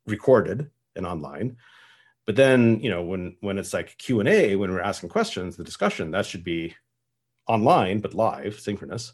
recorded 0.05 0.69
and 0.95 1.05
online. 1.05 1.57
But 2.25 2.35
then, 2.35 2.79
you 2.81 2.89
know, 2.89 3.03
when 3.03 3.37
when 3.39 3.57
it's 3.57 3.73
like 3.73 3.97
Q 3.97 4.19
and 4.19 4.29
A, 4.29 4.55
when 4.55 4.71
we're 4.71 4.81
asking 4.81 5.09
questions, 5.09 5.55
the 5.55 5.63
discussion 5.63 6.11
that 6.11 6.25
should 6.25 6.43
be 6.43 6.75
online 7.47 7.99
but 8.01 8.13
live, 8.13 8.59
synchronous. 8.59 9.13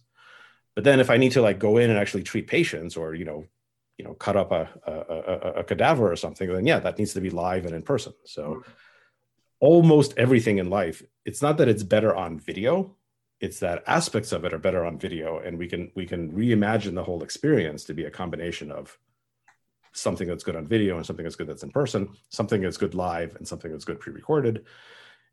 But 0.73 0.83
then 0.83 0.99
if 0.99 1.09
I 1.09 1.17
need 1.17 1.31
to 1.33 1.41
like 1.41 1.59
go 1.59 1.77
in 1.77 1.89
and 1.89 1.99
actually 1.99 2.23
treat 2.23 2.47
patients 2.47 2.97
or 2.97 3.15
you 3.15 3.23
know, 3.23 3.45
you 3.97 4.03
know, 4.03 4.13
cut 4.15 4.35
up 4.35 4.51
a 4.51 4.67
a, 4.85 4.91
a, 4.91 5.51
a 5.59 5.63
cadaver 5.63 6.11
or 6.11 6.15
something, 6.15 6.51
then 6.51 6.65
yeah, 6.65 6.79
that 6.79 6.97
needs 6.97 7.13
to 7.13 7.21
be 7.21 7.29
live 7.29 7.65
and 7.65 7.75
in 7.75 7.83
person. 7.83 8.13
So. 8.25 8.43
Mm-hmm 8.43 8.71
almost 9.59 10.13
everything 10.17 10.57
in 10.57 10.69
life 10.69 11.03
it's 11.23 11.41
not 11.41 11.57
that 11.57 11.67
it's 11.67 11.83
better 11.83 12.15
on 12.15 12.39
video 12.39 12.95
it's 13.39 13.59
that 13.59 13.83
aspects 13.87 14.31
of 14.31 14.45
it 14.45 14.53
are 14.53 14.59
better 14.59 14.85
on 14.85 14.97
video 14.97 15.39
and 15.39 15.57
we 15.57 15.67
can 15.67 15.91
we 15.95 16.05
can 16.05 16.31
reimagine 16.31 16.95
the 16.95 17.03
whole 17.03 17.23
experience 17.23 17.83
to 17.83 17.93
be 17.93 18.05
a 18.05 18.11
combination 18.11 18.71
of 18.71 18.97
something 19.95 20.27
that's 20.27 20.43
good 20.43 20.55
on 20.55 20.67
video 20.67 20.97
and 20.97 21.05
something 21.05 21.23
that's 21.23 21.35
good 21.35 21.47
that's 21.47 21.63
in 21.63 21.71
person 21.71 22.09
something 22.29 22.61
that's 22.61 22.77
good 22.77 22.93
live 22.93 23.35
and 23.35 23.47
something 23.47 23.71
that's 23.71 23.85
good 23.85 23.99
pre-recorded. 23.99 24.65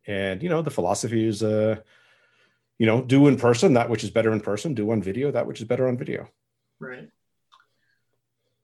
And 0.07 0.43
you 0.43 0.49
know 0.49 0.62
the 0.62 0.71
philosophy 0.71 1.26
is 1.26 1.43
uh 1.43 1.76
you 2.79 2.87
know 2.87 3.02
do 3.02 3.29
in 3.29 3.37
person 3.37 3.75
that 3.75 3.88
which 3.88 4.05
is 4.05 4.11
better 4.11 4.33
in 4.33 4.41
person 4.41 4.75
do 4.75 4.91
on 4.91 5.02
video 5.02 5.31
that 5.31 5.47
which 5.47 5.61
is 5.61 5.67
better 5.67 5.88
on 5.88 5.97
video. 5.97 6.29
Right. 6.81 7.09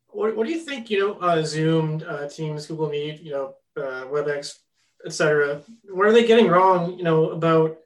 What, 0.08 0.36
what 0.36 0.46
do 0.46 0.52
you 0.52 0.60
think 0.60 0.90
you 0.90 1.00
know 1.00 1.12
uh, 1.14 1.42
zoom 1.42 2.02
uh, 2.06 2.28
teams 2.28 2.66
google 2.66 2.88
meet 2.88 3.20
you 3.20 3.32
know 3.32 3.54
uh, 3.76 4.04
webex 4.06 4.58
etc. 5.04 5.62
What 5.84 6.06
are 6.06 6.12
they 6.12 6.26
getting 6.26 6.48
wrong, 6.48 6.96
you 6.96 7.04
know, 7.04 7.30
about 7.30 7.78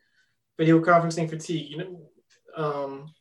video 0.58 0.80
conferencing 0.80 1.28
fatigue? 1.28 1.70
You 1.70 1.76
know, 1.78 2.00
um, 2.56 3.12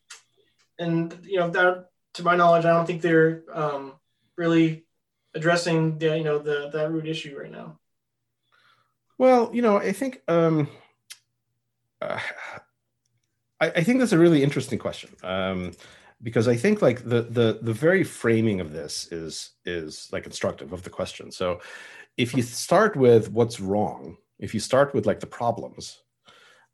and 0.79 1.17
you 1.23 1.39
know 1.39 1.49
that, 1.49 1.89
to 2.15 2.23
my 2.23 2.35
knowledge, 2.35 2.65
I 2.65 2.73
don't 2.73 2.85
think 2.85 3.01
they're 3.01 3.43
um, 3.53 3.93
really 4.37 4.85
addressing 5.33 5.97
the 5.97 6.17
you 6.17 6.23
know 6.23 6.39
the 6.39 6.69
that 6.73 6.91
root 6.91 7.07
issue 7.07 7.37
right 7.37 7.51
now. 7.51 7.79
Well, 9.17 9.51
you 9.53 9.61
know, 9.61 9.77
I 9.77 9.91
think 9.91 10.21
um, 10.27 10.67
uh, 12.01 12.19
I, 13.59 13.69
I, 13.69 13.83
think 13.83 13.99
that's 13.99 14.13
a 14.13 14.17
really 14.17 14.41
interesting 14.41 14.79
question 14.79 15.11
um, 15.23 15.73
because 16.23 16.47
I 16.47 16.55
think 16.55 16.81
like 16.81 17.03
the 17.03 17.21
the 17.21 17.59
the 17.61 17.73
very 17.73 18.03
framing 18.03 18.59
of 18.59 18.71
this 18.71 19.07
is 19.11 19.51
is 19.63 20.09
like 20.11 20.25
instructive 20.25 20.73
of 20.73 20.81
the 20.83 20.89
question. 20.89 21.31
So 21.31 21.61
if 22.17 22.33
you 22.33 22.41
start 22.43 22.95
with 22.95 23.31
what's 23.31 23.59
wrong, 23.59 24.17
if 24.39 24.53
you 24.53 24.59
start 24.59 24.93
with 24.93 25.05
like 25.05 25.19
the 25.19 25.27
problems, 25.27 26.01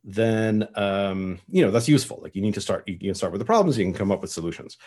then 0.03 0.67
um, 0.75 1.39
you 1.49 1.63
know 1.63 1.71
that's 1.71 1.89
useful. 1.89 2.19
Like 2.21 2.35
you 2.35 2.41
need 2.41 2.53
to 2.53 2.61
start. 2.61 2.87
You 2.87 2.97
can 2.97 3.15
start 3.15 3.33
with 3.33 3.39
the 3.39 3.45
problems. 3.45 3.77
You 3.77 3.85
can 3.85 3.93
come 3.93 4.11
up 4.11 4.21
with 4.21 4.31
solutions. 4.31 4.77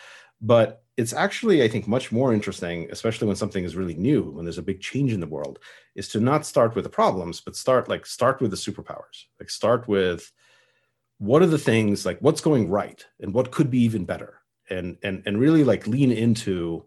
But 0.41 0.83
it's 0.97 1.13
actually, 1.13 1.61
I 1.61 1.67
think, 1.67 1.87
much 1.87 2.11
more 2.11 2.33
interesting, 2.33 2.87
especially 2.89 3.27
when 3.27 3.35
something 3.35 3.63
is 3.63 3.75
really 3.75 3.93
new, 3.93 4.31
when 4.31 4.43
there's 4.43 4.57
a 4.57 4.63
big 4.63 4.81
change 4.81 5.13
in 5.13 5.19
the 5.19 5.27
world, 5.27 5.59
is 5.95 6.07
to 6.09 6.19
not 6.19 6.47
start 6.47 6.73
with 6.73 6.83
the 6.83 6.89
problems, 6.89 7.41
but 7.41 7.55
start 7.55 7.87
like 7.87 8.07
start 8.07 8.41
with 8.41 8.49
the 8.49 8.57
superpowers. 8.57 9.25
Like 9.39 9.51
start 9.51 9.87
with 9.87 10.31
what 11.19 11.43
are 11.43 11.47
the 11.47 11.59
things 11.59 12.03
like 12.03 12.17
what's 12.19 12.41
going 12.41 12.67
right 12.69 13.05
and 13.19 13.31
what 13.31 13.51
could 13.51 13.69
be 13.69 13.83
even 13.83 14.05
better, 14.05 14.41
and 14.71 14.97
and 15.03 15.21
and 15.27 15.39
really 15.39 15.63
like 15.63 15.85
lean 15.85 16.11
into 16.11 16.83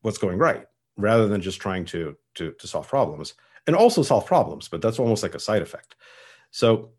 what's 0.00 0.18
going 0.18 0.38
right 0.38 0.64
rather 0.96 1.28
than 1.28 1.42
just 1.42 1.60
trying 1.60 1.84
to 1.84 2.16
to, 2.36 2.52
to 2.52 2.66
solve 2.66 2.88
problems 2.88 3.34
and 3.66 3.74
also 3.74 4.02
solve 4.02 4.26
problems 4.26 4.68
but 4.68 4.80
that's 4.80 4.98
almost 4.98 5.22
like 5.22 5.34
a 5.34 5.40
side 5.40 5.62
effect 5.62 5.96
so 6.50 6.90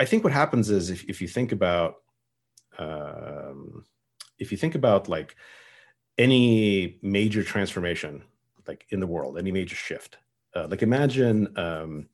i 0.00 0.04
think 0.04 0.24
what 0.24 0.32
happens 0.32 0.70
is 0.70 0.90
if, 0.90 1.04
if 1.04 1.20
you 1.20 1.28
think 1.28 1.52
about 1.52 1.96
um, 2.78 3.84
if 4.38 4.50
you 4.50 4.58
think 4.58 4.74
about 4.74 5.08
like 5.08 5.36
any 6.18 6.98
major 7.02 7.42
transformation 7.44 8.22
like 8.66 8.86
in 8.90 9.00
the 9.00 9.06
world 9.06 9.38
any 9.38 9.52
major 9.52 9.76
shift 9.76 10.18
Uh, 10.56 10.68
like 10.70 10.82
imagine 10.82 11.48
um, 11.56 12.08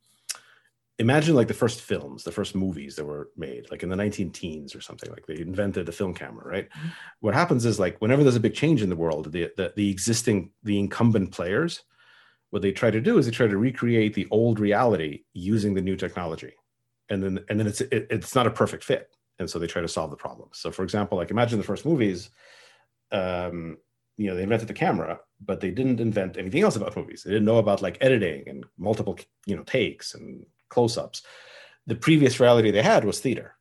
imagine 1.00 1.34
like 1.34 1.48
the 1.48 1.54
first 1.54 1.80
films, 1.80 2.22
the 2.22 2.30
first 2.30 2.54
movies 2.54 2.94
that 2.94 3.06
were 3.06 3.30
made, 3.36 3.70
like 3.70 3.82
in 3.82 3.88
the 3.88 3.96
19 3.96 4.30
teens 4.30 4.74
or 4.74 4.82
something. 4.82 5.10
Like 5.10 5.26
they 5.26 5.40
invented 5.40 5.86
the 5.86 5.92
film 5.92 6.12
camera, 6.14 6.46
right? 6.46 6.68
Mm-hmm. 6.68 6.88
What 7.20 7.34
happens 7.34 7.64
is 7.64 7.80
like 7.80 7.98
whenever 8.00 8.22
there's 8.22 8.36
a 8.36 8.46
big 8.48 8.54
change 8.54 8.82
in 8.82 8.90
the 8.90 8.96
world, 9.04 9.32
the, 9.32 9.50
the 9.56 9.72
the 9.74 9.90
existing 9.90 10.50
the 10.62 10.78
incumbent 10.78 11.32
players, 11.32 11.82
what 12.50 12.62
they 12.62 12.72
try 12.72 12.90
to 12.90 13.00
do 13.00 13.18
is 13.18 13.26
they 13.26 13.32
try 13.32 13.46
to 13.46 13.56
recreate 13.56 14.14
the 14.14 14.28
old 14.30 14.60
reality 14.60 15.24
using 15.32 15.74
the 15.74 15.82
new 15.82 15.96
technology, 15.96 16.54
and 17.08 17.22
then 17.22 17.44
and 17.48 17.58
then 17.58 17.66
it's 17.66 17.80
it, 17.80 18.06
it's 18.10 18.34
not 18.34 18.46
a 18.46 18.50
perfect 18.50 18.84
fit, 18.84 19.14
and 19.38 19.48
so 19.48 19.58
they 19.58 19.66
try 19.66 19.82
to 19.82 19.88
solve 19.88 20.10
the 20.10 20.16
problem. 20.16 20.48
So 20.52 20.70
for 20.70 20.82
example, 20.82 21.18
like 21.18 21.30
imagine 21.30 21.58
the 21.58 21.64
first 21.64 21.84
movies. 21.84 22.30
Um, 23.12 23.78
you 24.16 24.26
know 24.26 24.36
they 24.36 24.42
invented 24.42 24.68
the 24.68 24.74
camera 24.74 25.18
but 25.44 25.60
they 25.60 25.70
didn't 25.70 26.00
invent 26.00 26.36
anything 26.36 26.62
else 26.62 26.76
about 26.76 26.96
movies. 26.96 27.22
They 27.22 27.30
didn't 27.30 27.46
know 27.46 27.58
about 27.58 27.82
like 27.82 27.98
editing 28.00 28.48
and 28.48 28.64
multiple 28.78 29.18
you 29.46 29.56
know 29.56 29.62
takes 29.62 30.14
and 30.14 30.44
close-ups. 30.68 31.22
The 31.86 31.96
previous 31.96 32.38
reality 32.38 32.70
they 32.70 32.82
had 32.82 33.04
was 33.04 33.20
theater. 33.20 33.56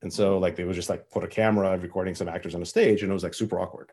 And 0.00 0.12
so 0.12 0.38
like 0.38 0.56
they 0.56 0.64
would 0.64 0.76
just 0.76 0.88
like 0.88 1.10
put 1.10 1.24
a 1.24 1.28
camera 1.28 1.76
recording 1.76 2.14
some 2.14 2.28
actors 2.28 2.54
on 2.54 2.62
a 2.62 2.66
stage 2.66 3.02
and 3.02 3.10
it 3.10 3.14
was 3.14 3.24
like 3.24 3.34
super 3.34 3.60
awkward 3.60 3.92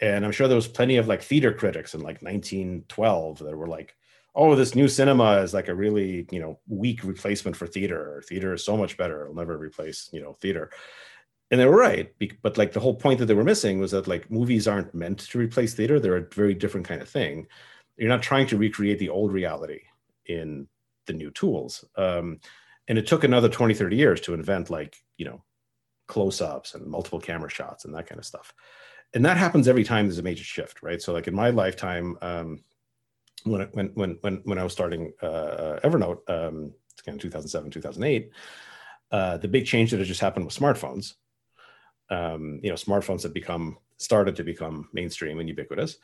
and 0.00 0.24
i'm 0.24 0.32
sure 0.32 0.48
there 0.48 0.56
was 0.56 0.68
plenty 0.68 0.96
of 0.96 1.08
like 1.08 1.22
theater 1.22 1.52
critics 1.52 1.94
in 1.94 2.00
like 2.00 2.22
1912 2.22 3.38
that 3.38 3.56
were 3.56 3.66
like 3.66 3.94
oh 4.36 4.54
this 4.54 4.74
new 4.74 4.86
cinema 4.86 5.38
is 5.38 5.54
like 5.54 5.68
a 5.68 5.74
really 5.74 6.26
you 6.30 6.38
know 6.38 6.60
weak 6.68 7.02
replacement 7.02 7.56
for 7.56 7.66
theater. 7.66 8.22
Theater 8.28 8.52
is 8.52 8.64
so 8.64 8.76
much 8.76 8.96
better. 8.96 9.22
It'll 9.22 9.34
never 9.34 9.56
replace 9.56 10.08
you 10.12 10.20
know 10.20 10.34
theater. 10.34 10.70
And 11.50 11.60
they 11.60 11.66
were 11.66 11.76
right 11.76 12.12
but 12.42 12.58
like 12.58 12.72
the 12.72 12.80
whole 12.80 12.94
point 12.94 13.18
that 13.18 13.26
they 13.26 13.34
were 13.34 13.44
missing 13.44 13.78
was 13.80 13.92
that 13.92 14.06
like 14.06 14.30
movies 14.30 14.68
aren't 14.68 14.94
meant 14.94 15.20
to 15.20 15.38
replace 15.38 15.74
theater. 15.74 15.98
They're 15.98 16.18
a 16.18 16.28
very 16.34 16.54
different 16.54 16.86
kind 16.86 17.00
of 17.02 17.08
thing. 17.08 17.46
You're 17.96 18.10
not 18.10 18.22
trying 18.22 18.46
to 18.48 18.58
recreate 18.58 18.98
the 18.98 19.08
old 19.08 19.32
reality 19.32 19.80
in 20.26 20.68
the 21.06 21.12
new 21.12 21.30
tools. 21.30 21.84
Um, 21.96 22.40
and 22.88 22.98
it 22.98 23.06
took 23.06 23.24
another 23.24 23.48
20, 23.48 23.74
30 23.74 23.96
years 23.96 24.20
to 24.22 24.34
invent 24.34 24.70
like, 24.70 24.96
you 25.16 25.24
know, 25.24 25.42
close-ups 26.08 26.74
and 26.74 26.86
multiple 26.86 27.20
camera 27.20 27.48
shots 27.48 27.84
and 27.84 27.94
that 27.94 28.06
kind 28.06 28.18
of 28.18 28.24
stuff. 28.24 28.52
And 29.14 29.24
that 29.24 29.36
happens 29.36 29.68
every 29.68 29.84
time 29.84 30.06
there's 30.06 30.18
a 30.18 30.22
major 30.22 30.44
shift, 30.44 30.82
right? 30.82 31.00
So 31.00 31.12
like 31.12 31.28
in 31.28 31.34
my 31.34 31.50
lifetime, 31.50 32.18
um, 32.20 32.62
when, 33.44 33.68
when, 33.72 33.86
when, 33.94 34.18
when, 34.20 34.40
when 34.44 34.58
I 34.58 34.64
was 34.64 34.72
starting 34.72 35.12
uh, 35.22 35.80
Evernote, 35.84 36.28
um, 36.28 36.74
again, 37.00 37.18
2007, 37.18 37.70
2008, 37.70 38.30
uh, 39.12 39.36
the 39.38 39.48
big 39.48 39.66
change 39.66 39.90
that 39.90 39.98
had 39.98 40.06
just 40.06 40.20
happened 40.20 40.44
with 40.44 40.54
smartphones. 40.54 41.14
Um, 42.10 42.60
you 42.62 42.68
know, 42.68 42.76
smartphones 42.76 43.22
have 43.22 43.34
become 43.34 43.78
started 43.98 44.36
to 44.36 44.44
become 44.44 44.88
mainstream 44.92 45.38
and 45.38 45.48
ubiquitous 45.48 45.96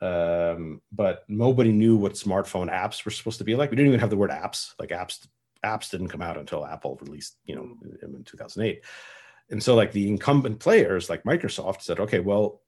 um, 0.00 0.80
but 0.92 1.24
nobody 1.28 1.72
knew 1.72 1.96
what 1.96 2.12
smartphone 2.12 2.70
apps 2.70 3.04
were 3.04 3.10
supposed 3.10 3.38
to 3.38 3.44
be 3.44 3.56
like. 3.56 3.70
We 3.70 3.76
didn't 3.76 3.88
even 3.88 4.00
have 4.00 4.10
the 4.10 4.16
word 4.16 4.30
apps. 4.30 4.74
Like 4.78 4.90
apps, 4.90 5.26
apps 5.64 5.90
didn't 5.90 6.08
come 6.08 6.22
out 6.22 6.38
until 6.38 6.64
Apple 6.64 6.98
released, 7.02 7.36
you 7.44 7.56
know, 7.56 7.76
in 8.02 8.24
2008. 8.24 8.84
And 9.50 9.62
so, 9.62 9.74
like 9.74 9.92
the 9.92 10.08
incumbent 10.08 10.60
players, 10.60 11.08
like 11.08 11.22
Microsoft, 11.24 11.82
said, 11.82 12.00
okay, 12.00 12.20
well, 12.20 12.60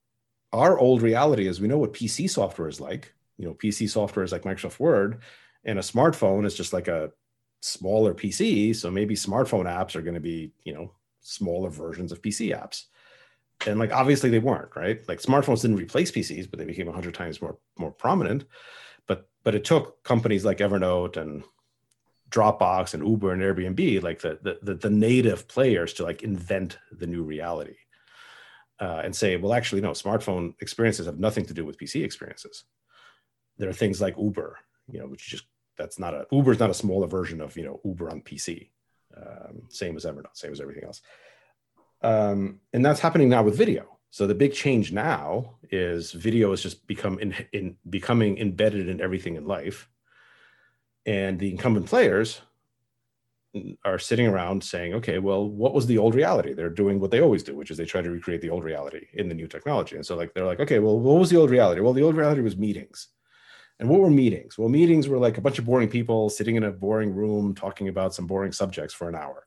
our 0.53 0.79
old 0.79 1.03
reality 1.03 1.47
is 1.47 1.61
we 1.61 1.69
know 1.69 1.79
what 1.79 1.93
PC 1.93 2.29
software 2.29 2.69
is 2.69 2.81
like. 2.81 3.13
You 3.37 3.47
know, 3.47 3.55
PC 3.55 3.89
software 3.89 4.25
is 4.25 4.33
like 4.33 4.43
Microsoft 4.43 4.79
Word, 4.79 5.21
and 5.65 5.79
a 5.79 5.83
smartphone 5.83 6.47
is 6.47 6.55
just 6.55 6.73
like 6.73 6.89
a 6.89 7.13
smaller 7.61 8.15
PC. 8.15 8.75
So 8.75 8.91
maybe 8.91 9.15
smartphone 9.15 9.67
apps 9.67 9.95
are 9.95 10.03
going 10.03 10.15
to 10.15 10.21
be, 10.21 10.53
you 10.65 10.73
know, 10.73 10.93
smaller 11.21 11.71
versions 11.71 12.13
of 12.13 12.23
PC 12.23 12.57
apps 12.59 12.85
and 13.67 13.79
like 13.79 13.93
obviously 13.93 14.31
they 14.31 14.39
weren't 14.39 14.75
right 14.77 15.07
like 15.09 15.21
smartphones 15.21 15.63
didn't 15.63 15.77
replace 15.77 16.11
pcs 16.11 16.49
but 16.49 16.59
they 16.59 16.65
became 16.65 16.87
100 16.87 17.15
times 17.15 17.43
more 17.43 17.59
more 17.79 17.91
prominent 17.91 18.45
but 19.07 19.29
but 19.43 19.55
it 19.55 19.65
took 19.65 20.03
companies 20.03 20.45
like 20.45 20.59
evernote 20.59 21.17
and 21.17 21.43
dropbox 22.31 22.95
and 22.95 23.07
uber 23.07 23.33
and 23.33 23.43
airbnb 23.43 24.03
like 24.03 24.21
the 24.21 24.59
the, 24.63 24.75
the 24.75 24.91
native 24.91 25.49
players 25.49 25.93
to 25.93 26.05
like 26.05 26.23
invent 26.23 26.79
the 26.93 27.07
new 27.07 27.23
reality 27.23 27.77
uh, 28.81 29.03
and 29.05 29.15
say 29.15 29.37
well 29.37 29.53
actually 29.53 29.81
no 29.81 29.91
smartphone 29.91 30.55
experiences 30.61 31.07
have 31.07 31.19
nothing 31.19 31.45
to 31.45 31.55
do 31.55 31.65
with 31.65 31.79
pc 31.79 32.05
experiences. 32.05 32.65
There 33.59 33.69
are 33.69 33.75
things 33.75 34.01
like 34.01 34.17
uber 34.17 34.59
you 34.91 35.01
know 35.01 35.07
which 35.07 35.29
just 35.29 35.45
that's 35.77 35.99
not 35.99 36.15
a 36.15 36.27
uber 36.31 36.53
is 36.53 36.61
not 36.61 36.71
a 36.71 36.75
smaller 36.75 37.07
version 37.07 37.41
of 37.41 37.57
you 37.57 37.65
know 37.65 37.81
uber 37.85 38.11
on 38.11 38.23
pc 38.23 38.69
um, 39.17 39.63
same 39.69 39.97
as 39.97 40.05
evernote 40.05 40.35
same 40.35 40.53
as 40.53 40.61
everything 40.61 40.85
else. 40.85 41.03
Um, 42.03 42.61
and 42.73 42.85
that's 42.85 43.01
happening 43.01 43.29
now 43.29 43.43
with 43.43 43.57
video. 43.57 43.99
So 44.11 44.27
the 44.27 44.35
big 44.35 44.53
change 44.55 44.93
now 44.93 45.57
is 45.71 46.13
video 46.13 46.51
has 46.51 46.63
just 46.63 46.87
become 46.87 47.19
in, 47.19 47.35
in 47.53 47.77
becoming 47.89 48.39
embedded 48.39 48.89
in 48.89 49.01
everything 49.01 49.37
in 49.37 49.47
life, 49.47 49.89
and 51.11 51.38
the 51.38 51.50
incumbent 51.50 51.87
players 51.87 52.40
are 53.85 53.99
sitting 53.99 54.29
around 54.29 54.62
saying, 54.62 54.95
okay, 54.95 55.19
well, 55.19 55.49
what 55.49 55.75
was 55.75 55.87
the 55.87 55.99
old 55.99 56.14
reality? 56.14 56.52
They're 56.52 56.71
doing 56.71 57.00
what 57.00 57.11
they 57.11 57.21
always 57.21 57.43
do, 57.43 57.57
which 57.57 57.71
is 57.71 57.76
they 57.76 57.85
try 57.85 58.00
to 58.00 58.11
recreate 58.11 58.40
the 58.40 58.50
old 58.50 58.62
reality 58.62 59.07
in 59.14 59.29
the 59.29 59.35
new 59.35 59.49
technology. 59.49 59.97
And 59.97 60.07
so 60.07 60.17
like 60.17 60.33
they're 60.35 60.47
like, 60.47 60.61
okay, 60.61 60.79
well, 60.79 60.99
what 60.99 61.19
was 61.19 61.31
the 61.31 61.37
old 61.37 61.50
reality? 61.50 61.81
Well, 61.81 61.93
the 61.93 62.02
old 62.02 62.17
reality 62.17 62.43
was 62.43 62.57
meetings. 62.57 63.09
And 63.81 63.88
what 63.88 64.00
were 64.00 64.11
meetings? 64.11 64.57
Well, 64.57 64.69
meetings 64.69 65.09
were 65.09 65.19
like 65.19 65.38
a 65.38 65.40
bunch 65.40 65.59
of 65.59 65.64
boring 65.64 65.88
people 65.88 66.31
sitting 66.31 66.55
in 66.57 66.64
a 66.64 66.71
boring 66.71 67.12
room 67.12 67.55
talking 67.55 67.88
about 67.88 68.14
some 68.14 68.26
boring 68.26 68.52
subjects 68.52 68.95
for 68.95 69.09
an 69.09 69.17
hour 69.17 69.45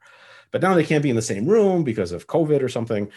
but 0.54 0.62
now 0.62 0.76
they 0.76 0.86
can't 0.86 1.04
be 1.04 1.10
in 1.10 1.16
the 1.18 1.22
same 1.22 1.46
room 1.46 1.84
because 1.84 2.14
of 2.14 2.28
COVID 2.28 2.62
or 2.62 2.70
something. 2.70 3.12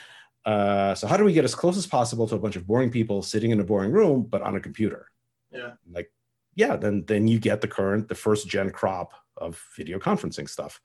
Uh, 0.44 0.94
so 0.94 1.06
how 1.06 1.16
do 1.16 1.24
we 1.24 1.34
get 1.34 1.44
as 1.44 1.54
close 1.54 1.76
as 1.76 1.86
possible 1.86 2.26
to 2.26 2.34
a 2.34 2.38
bunch 2.38 2.56
of 2.56 2.66
boring 2.66 2.90
people 2.90 3.22
sitting 3.22 3.50
in 3.50 3.60
a 3.60 3.64
boring 3.64 3.92
room, 3.92 4.22
but 4.22 4.42
on 4.42 4.56
a 4.56 4.60
computer? 4.60 5.10
Yeah. 5.52 5.72
Like, 5.88 6.10
yeah, 6.56 6.74
then 6.74 7.04
then 7.06 7.28
you 7.28 7.38
get 7.38 7.60
the 7.60 7.68
current, 7.68 8.08
the 8.08 8.14
first 8.14 8.48
gen 8.48 8.70
crop 8.70 9.12
of 9.36 9.62
video 9.76 9.98
conferencing 9.98 10.48
stuff. 10.48 10.80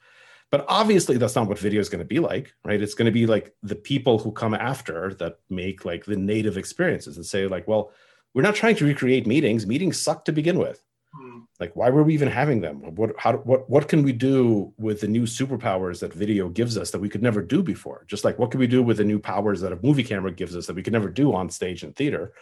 But 0.51 0.66
obviously, 0.68 1.18
that's 1.18 1.36
not 1.36 1.48
what 1.48 1.58
video 1.58 1.80
is 1.80 1.88
going 1.88 2.04
to 2.04 2.06
be 2.06 2.20
like, 2.20 2.54
right? 2.66 2.82
It's 2.82 2.94
going 2.94 3.06
to 3.06 3.12
be 3.12 3.25
like 3.25 3.56
the 3.63 3.75
people 3.75 4.20
who 4.20 4.34
come 4.34 4.54
after 4.54 5.13
that 5.16 5.40
make 5.50 5.86
like 5.86 6.04
the 6.04 6.18
native 6.18 6.58
experiences 6.58 7.16
and 7.16 7.25
say, 7.25 7.48
like, 7.48 7.70
well, 7.70 7.92
we're 8.34 8.42
not 8.42 8.56
trying 8.56 8.75
to 8.75 8.86
recreate 8.86 9.25
meetings. 9.25 9.66
Meetings 9.66 10.00
suck 10.00 10.25
to 10.25 10.34
begin 10.34 10.60
with. 10.60 10.84
Hmm. 11.16 11.40
Like, 11.62 11.74
why 11.78 11.90
were 11.90 12.04
we 12.04 12.13
even 12.13 12.28
having 12.28 12.60
them? 12.60 12.96
What, 12.96 13.12
how, 13.18 13.38
what, 13.38 13.70
what 13.70 13.88
can 13.88 14.04
we 14.04 14.12
do 14.12 14.74
with 14.78 15.00
the 15.00 15.08
new 15.08 15.24
superpowers 15.24 16.01
that 16.01 16.13
video 16.13 16.50
gives 16.50 16.78
us 16.78 16.92
that 16.92 17.00
we 17.00 17.10
could 17.10 17.24
never 17.24 17.42
do 17.42 17.63
before? 17.63 18.04
Just 18.08 18.25
like 18.25 18.38
what 18.38 18.51
can 18.51 18.60
we 18.60 18.68
do 18.68 18.84
with 18.84 18.98
the 18.98 19.06
new 19.06 19.20
powers 19.20 19.62
that 19.62 19.72
a 19.72 19.80
movie 19.82 20.04
camera 20.04 20.34
gives 20.34 20.56
us 20.56 20.68
that 20.68 20.75
we 20.75 20.84
could 20.84 20.94
never 20.94 21.10
do 21.10 21.34
on 21.34 21.50
stage 21.50 21.84
and 21.84 21.96
theater? 21.96 22.34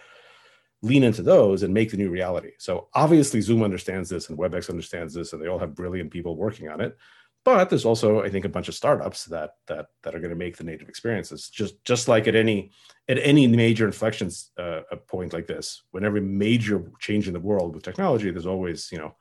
Lean 0.81 1.03
into 1.03 1.21
those 1.21 1.63
and 1.63 1.73
make 1.73 1.91
the 1.91 1.97
new 1.97 2.09
reality. 2.09 2.51
So 2.57 2.87
obviously, 2.93 3.41
Zoom 3.41 3.63
understands 3.63 4.09
this 4.09 4.29
and 4.29 4.37
WebEx 4.37 4.69
understands 4.69 5.13
this, 5.13 5.33
and 5.33 5.41
they 5.41 5.47
all 5.47 5.59
have 5.59 5.75
brilliant 5.75 6.11
people 6.11 6.35
working 6.37 6.69
on 6.69 6.79
it. 6.79 6.97
But 7.45 7.69
there's 7.69 7.85
also 7.85 8.21
i 8.21 8.29
think 8.29 8.45
a 8.45 8.49
bunch 8.49 8.67
of 8.67 8.75
startups 8.75 9.25
that 9.25 9.55
that 9.67 9.87
that 10.03 10.13
are 10.13 10.19
going 10.19 10.29
to 10.29 10.35
make 10.35 10.57
the 10.57 10.63
native 10.63 10.89
experiences 10.89 11.49
just 11.49 11.83
just 11.85 12.07
like 12.07 12.27
at 12.27 12.35
any 12.35 12.71
at 13.07 13.17
any 13.19 13.47
major 13.47 13.85
inflections 13.85 14.51
uh, 14.57 14.81
point 15.07 15.33
like 15.33 15.47
this. 15.47 15.83
When 15.91 16.03
every 16.03 16.21
major 16.21 16.91
change 16.99 17.27
in 17.27 17.33
the 17.33 17.39
world 17.39 17.73
with 17.73 17.83
technology 17.83 18.29
there's 18.29 18.45
always 18.45 18.91
you 18.91 18.97
know 18.97 19.15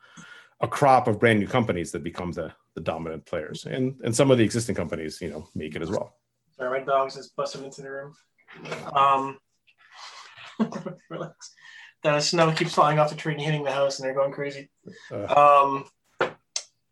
a 0.61 0.67
crop 0.67 1.07
of 1.07 1.19
brand 1.19 1.39
new 1.39 1.47
companies 1.47 1.91
that 1.91 2.03
become 2.03 2.31
the 2.31 2.51
the 2.75 2.81
dominant 2.81 3.25
players. 3.25 3.65
And 3.65 3.99
and 4.03 4.15
some 4.15 4.31
of 4.31 4.37
the 4.37 4.43
existing 4.43 4.75
companies 4.75 5.21
you 5.21 5.29
know 5.29 5.47
make 5.55 5.75
it 5.75 5.81
as 5.81 5.89
well. 5.89 6.17
Sorry 6.57 6.79
my 6.79 6.85
dog's 6.85 7.15
just 7.15 7.35
busting 7.35 7.63
into 7.63 7.81
the 7.81 7.89
room. 7.89 8.15
Um 8.93 9.39
relax 11.09 11.53
the 12.03 12.19
snow 12.19 12.51
keeps 12.51 12.73
flying 12.73 12.99
off 12.99 13.09
the 13.09 13.15
tree 13.15 13.33
and 13.33 13.41
hitting 13.41 13.63
the 13.63 13.71
house 13.71 13.99
and 13.99 14.07
they're 14.07 14.15
going 14.15 14.31
crazy 14.31 14.69
uh, 15.11 15.65
um 15.65 15.85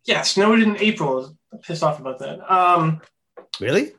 yeah, 0.08 0.22
snowed 0.22 0.60
in 0.60 0.76
April. 0.78 1.36
I'm 1.52 1.58
pissed 1.58 1.82
off 1.82 2.00
about 2.00 2.18
that. 2.20 2.40
Um, 2.50 3.02
really? 3.60 3.92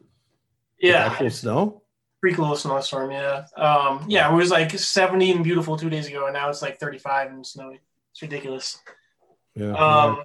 Yeah. 0.82 1.06
Actual 1.06 1.30
snow? 1.30 1.84
Pretty 2.20 2.36
little 2.36 2.56
snowstorm, 2.56 3.12
yeah. 3.12 3.46
Um, 3.56 4.06
yeah, 4.08 4.32
it 4.32 4.36
was 4.36 4.50
like 4.50 4.72
70 4.72 5.32
and 5.32 5.44
beautiful 5.44 5.78
two 5.78 5.90
days 5.90 6.08
ago, 6.08 6.26
and 6.26 6.34
now 6.34 6.50
it's 6.50 6.64
like 6.64 6.80
35 6.80 7.30
and 7.30 7.46
snowy. 7.46 7.80
It's 8.12 8.22
ridiculous. 8.24 8.80
Yeah. 9.56 9.74
Um, 9.74 10.24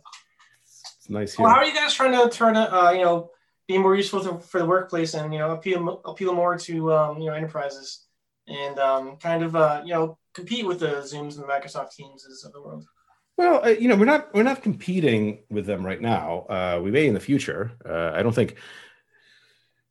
it's 0.64 1.10
nice. 1.10 1.34
Here. 1.34 1.44
Well, 1.44 1.54
how 1.54 1.60
are 1.60 1.66
you 1.66 1.74
guys 1.74 1.94
trying 1.94 2.12
to 2.12 2.34
turn 2.34 2.56
it, 2.56 2.72
uh, 2.72 2.92
you 2.92 3.02
know, 3.02 3.30
be 3.68 3.76
more 3.76 3.94
useful 3.94 4.20
to, 4.22 4.38
for 4.38 4.58
the 4.60 4.66
workplace 4.66 5.14
and 5.14 5.32
you 5.32 5.38
know 5.38 5.52
appeal 5.52 6.02
appeal 6.04 6.34
more 6.34 6.58
to 6.58 6.92
um, 6.92 7.18
you 7.18 7.30
know 7.30 7.32
enterprises 7.32 8.03
and 8.46 8.78
um, 8.78 9.16
kind 9.16 9.42
of 9.42 9.56
uh, 9.56 9.82
you 9.84 9.92
know 9.92 10.18
compete 10.34 10.66
with 10.66 10.80
the 10.80 11.02
Zooms 11.02 11.34
and 11.34 11.44
the 11.44 11.48
Microsoft 11.48 11.92
Teams 11.92 12.26
of 12.44 12.52
the 12.52 12.60
world? 12.60 12.84
Well, 13.36 13.64
uh, 13.64 13.70
you 13.70 13.88
know, 13.88 13.96
we're 13.96 14.04
not 14.04 14.32
we're 14.32 14.44
not 14.44 14.62
competing 14.62 15.40
with 15.50 15.66
them 15.66 15.84
right 15.84 16.00
now. 16.00 16.46
Uh, 16.48 16.80
we 16.82 16.90
may 16.90 17.06
in 17.06 17.14
the 17.14 17.20
future. 17.20 17.72
Uh, 17.84 18.12
I 18.14 18.22
don't 18.22 18.34
think, 18.34 18.56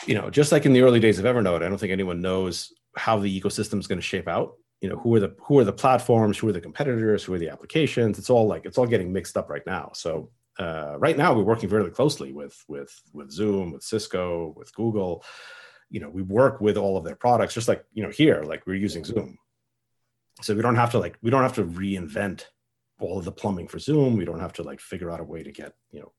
you 0.05 0.15
know, 0.15 0.29
just 0.29 0.51
like 0.51 0.65
in 0.65 0.73
the 0.73 0.81
early 0.81 0.99
days 0.99 1.19
of 1.19 1.25
Evernote, 1.25 1.63
I 1.63 1.69
don't 1.69 1.77
think 1.77 1.91
anyone 1.91 2.21
knows 2.21 2.71
how 2.95 3.19
the 3.19 3.41
ecosystem 3.41 3.79
is 3.79 3.87
going 3.87 3.99
to 3.99 4.05
shape 4.05 4.27
out. 4.27 4.53
You 4.79 4.89
know, 4.89 4.97
who 4.97 5.15
are 5.15 5.19
the 5.19 5.35
who 5.41 5.59
are 5.59 5.65
the 5.65 5.73
platforms, 5.73 6.37
who 6.37 6.47
are 6.47 6.53
the 6.53 6.61
competitors, 6.61 7.23
who 7.23 7.33
are 7.33 7.39
the 7.39 7.49
applications. 7.49 8.17
It's 8.17 8.29
all 8.29 8.47
like 8.47 8.65
it's 8.65 8.77
all 8.77 8.87
getting 8.87 9.11
mixed 9.11 9.35
up 9.35 9.49
right 9.49 9.65
now. 9.65 9.91
So 9.93 10.29
uh, 10.57 10.95
right 10.97 11.17
now, 11.17 11.33
we're 11.33 11.43
working 11.43 11.69
very 11.69 11.89
closely 11.89 12.31
with 12.31 12.57
with 12.67 12.93
with 13.11 13.31
Zoom, 13.31 13.73
with 13.73 13.83
Cisco, 13.83 14.53
with 14.55 14.73
Google. 14.73 15.23
You 15.93 15.99
know, 16.01 16.09
we 16.09 16.23
work 16.23 16.59
with 16.59 16.75
all 16.75 16.97
of 16.97 17.05
their 17.05 17.15
products, 17.15 17.53
just 17.53 17.67
like 17.67 17.85
you 17.93 18.03
know 18.03 18.09
here, 18.09 18.43
like 18.43 18.65
we're 18.65 18.83
using 18.87 19.05
Zoom. 19.05 19.37
So 20.41 20.55
we 20.55 20.61
don't 20.61 20.75
have 20.75 20.91
to 20.91 20.99
like 20.99 21.17
we 21.21 21.29
don't 21.29 21.43
have 21.43 21.53
to 21.53 21.65
reinvent 21.65 22.45
all 22.99 23.19
of 23.19 23.25
the 23.25 23.31
plumbing 23.31 23.67
for 23.67 23.79
Zoom. 23.79 24.17
We 24.17 24.25
don't 24.25 24.39
have 24.39 24.53
to 24.53 24.63
like 24.63 24.81
figure 24.81 25.11
out 25.11 25.19
a 25.19 25.23
way 25.23 25.43
to 25.43 25.51
get 25.51 25.73
you 25.91 26.01
know 26.01 26.11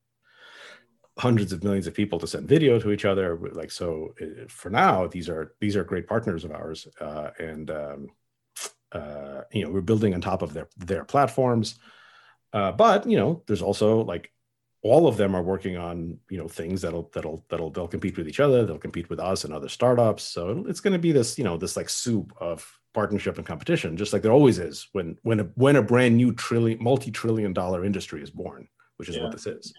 hundreds 1.17 1.53
of 1.53 1.63
millions 1.63 1.87
of 1.87 1.93
people 1.93 2.19
to 2.19 2.27
send 2.27 2.47
video 2.47 2.79
to 2.79 2.91
each 2.91 3.05
other. 3.05 3.37
Like 3.51 3.71
so, 3.71 4.13
uh, 4.21 4.45
for 4.47 4.69
now, 4.69 5.07
these 5.07 5.29
are 5.29 5.53
these 5.59 5.75
are 5.75 5.83
great 5.83 6.07
partners 6.07 6.45
of 6.45 6.51
ours, 6.51 6.87
uh, 7.01 7.31
and 7.39 7.69
um, 7.69 8.07
uh, 8.91 9.41
you 9.51 9.63
know 9.63 9.71
we're 9.71 9.81
building 9.81 10.13
on 10.13 10.21
top 10.21 10.41
of 10.41 10.53
their 10.53 10.69
their 10.77 11.03
platforms. 11.03 11.79
Uh, 12.53 12.71
but 12.71 13.05
you 13.05 13.17
know, 13.17 13.43
there's 13.47 13.61
also 13.61 14.05
like 14.05 14.31
all 14.85 15.07
of 15.07 15.17
them 15.17 15.35
are 15.35 15.41
working 15.41 15.77
on 15.77 16.19
you 16.29 16.37
know 16.37 16.47
things 16.47 16.79
that'll 16.79 17.09
that'll 17.11 17.43
that'll 17.49 17.71
they'll 17.71 17.87
compete 17.87 18.15
with 18.17 18.27
each 18.27 18.39
other 18.39 18.63
they'll 18.65 18.77
compete 18.77 19.09
with 19.09 19.19
us 19.19 19.43
and 19.43 19.51
other 19.51 19.67
startups 19.67 20.21
so 20.23 20.63
it's 20.67 20.79
going 20.79 20.93
to 20.93 20.99
be 20.99 21.11
this 21.11 21.39
you 21.39 21.43
know 21.43 21.57
this 21.57 21.75
like 21.75 21.89
soup 21.89 22.31
of 22.37 22.79
partnership 22.93 23.37
and 23.39 23.47
competition 23.47 23.97
just 23.97 24.13
like 24.13 24.21
there 24.21 24.31
always 24.31 24.59
is 24.59 24.87
when 24.91 25.17
when 25.23 25.39
a 25.39 25.43
when 25.55 25.75
a 25.75 25.81
brand 25.81 26.15
new 26.15 26.31
trillion 26.35 26.81
multi-trillion 26.81 27.51
dollar 27.51 27.83
industry 27.83 28.21
is 28.21 28.29
born 28.29 28.67
which 28.97 29.09
is 29.09 29.15
yeah. 29.15 29.23
what 29.23 29.31
this 29.31 29.47
is 29.47 29.73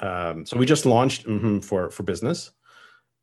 yeah. 0.00 0.28
um, 0.28 0.44
so 0.44 0.58
we 0.58 0.66
just 0.66 0.84
launched 0.84 1.26
mm-hmm, 1.26 1.60
for 1.60 1.90
for 1.90 2.02
business 2.02 2.50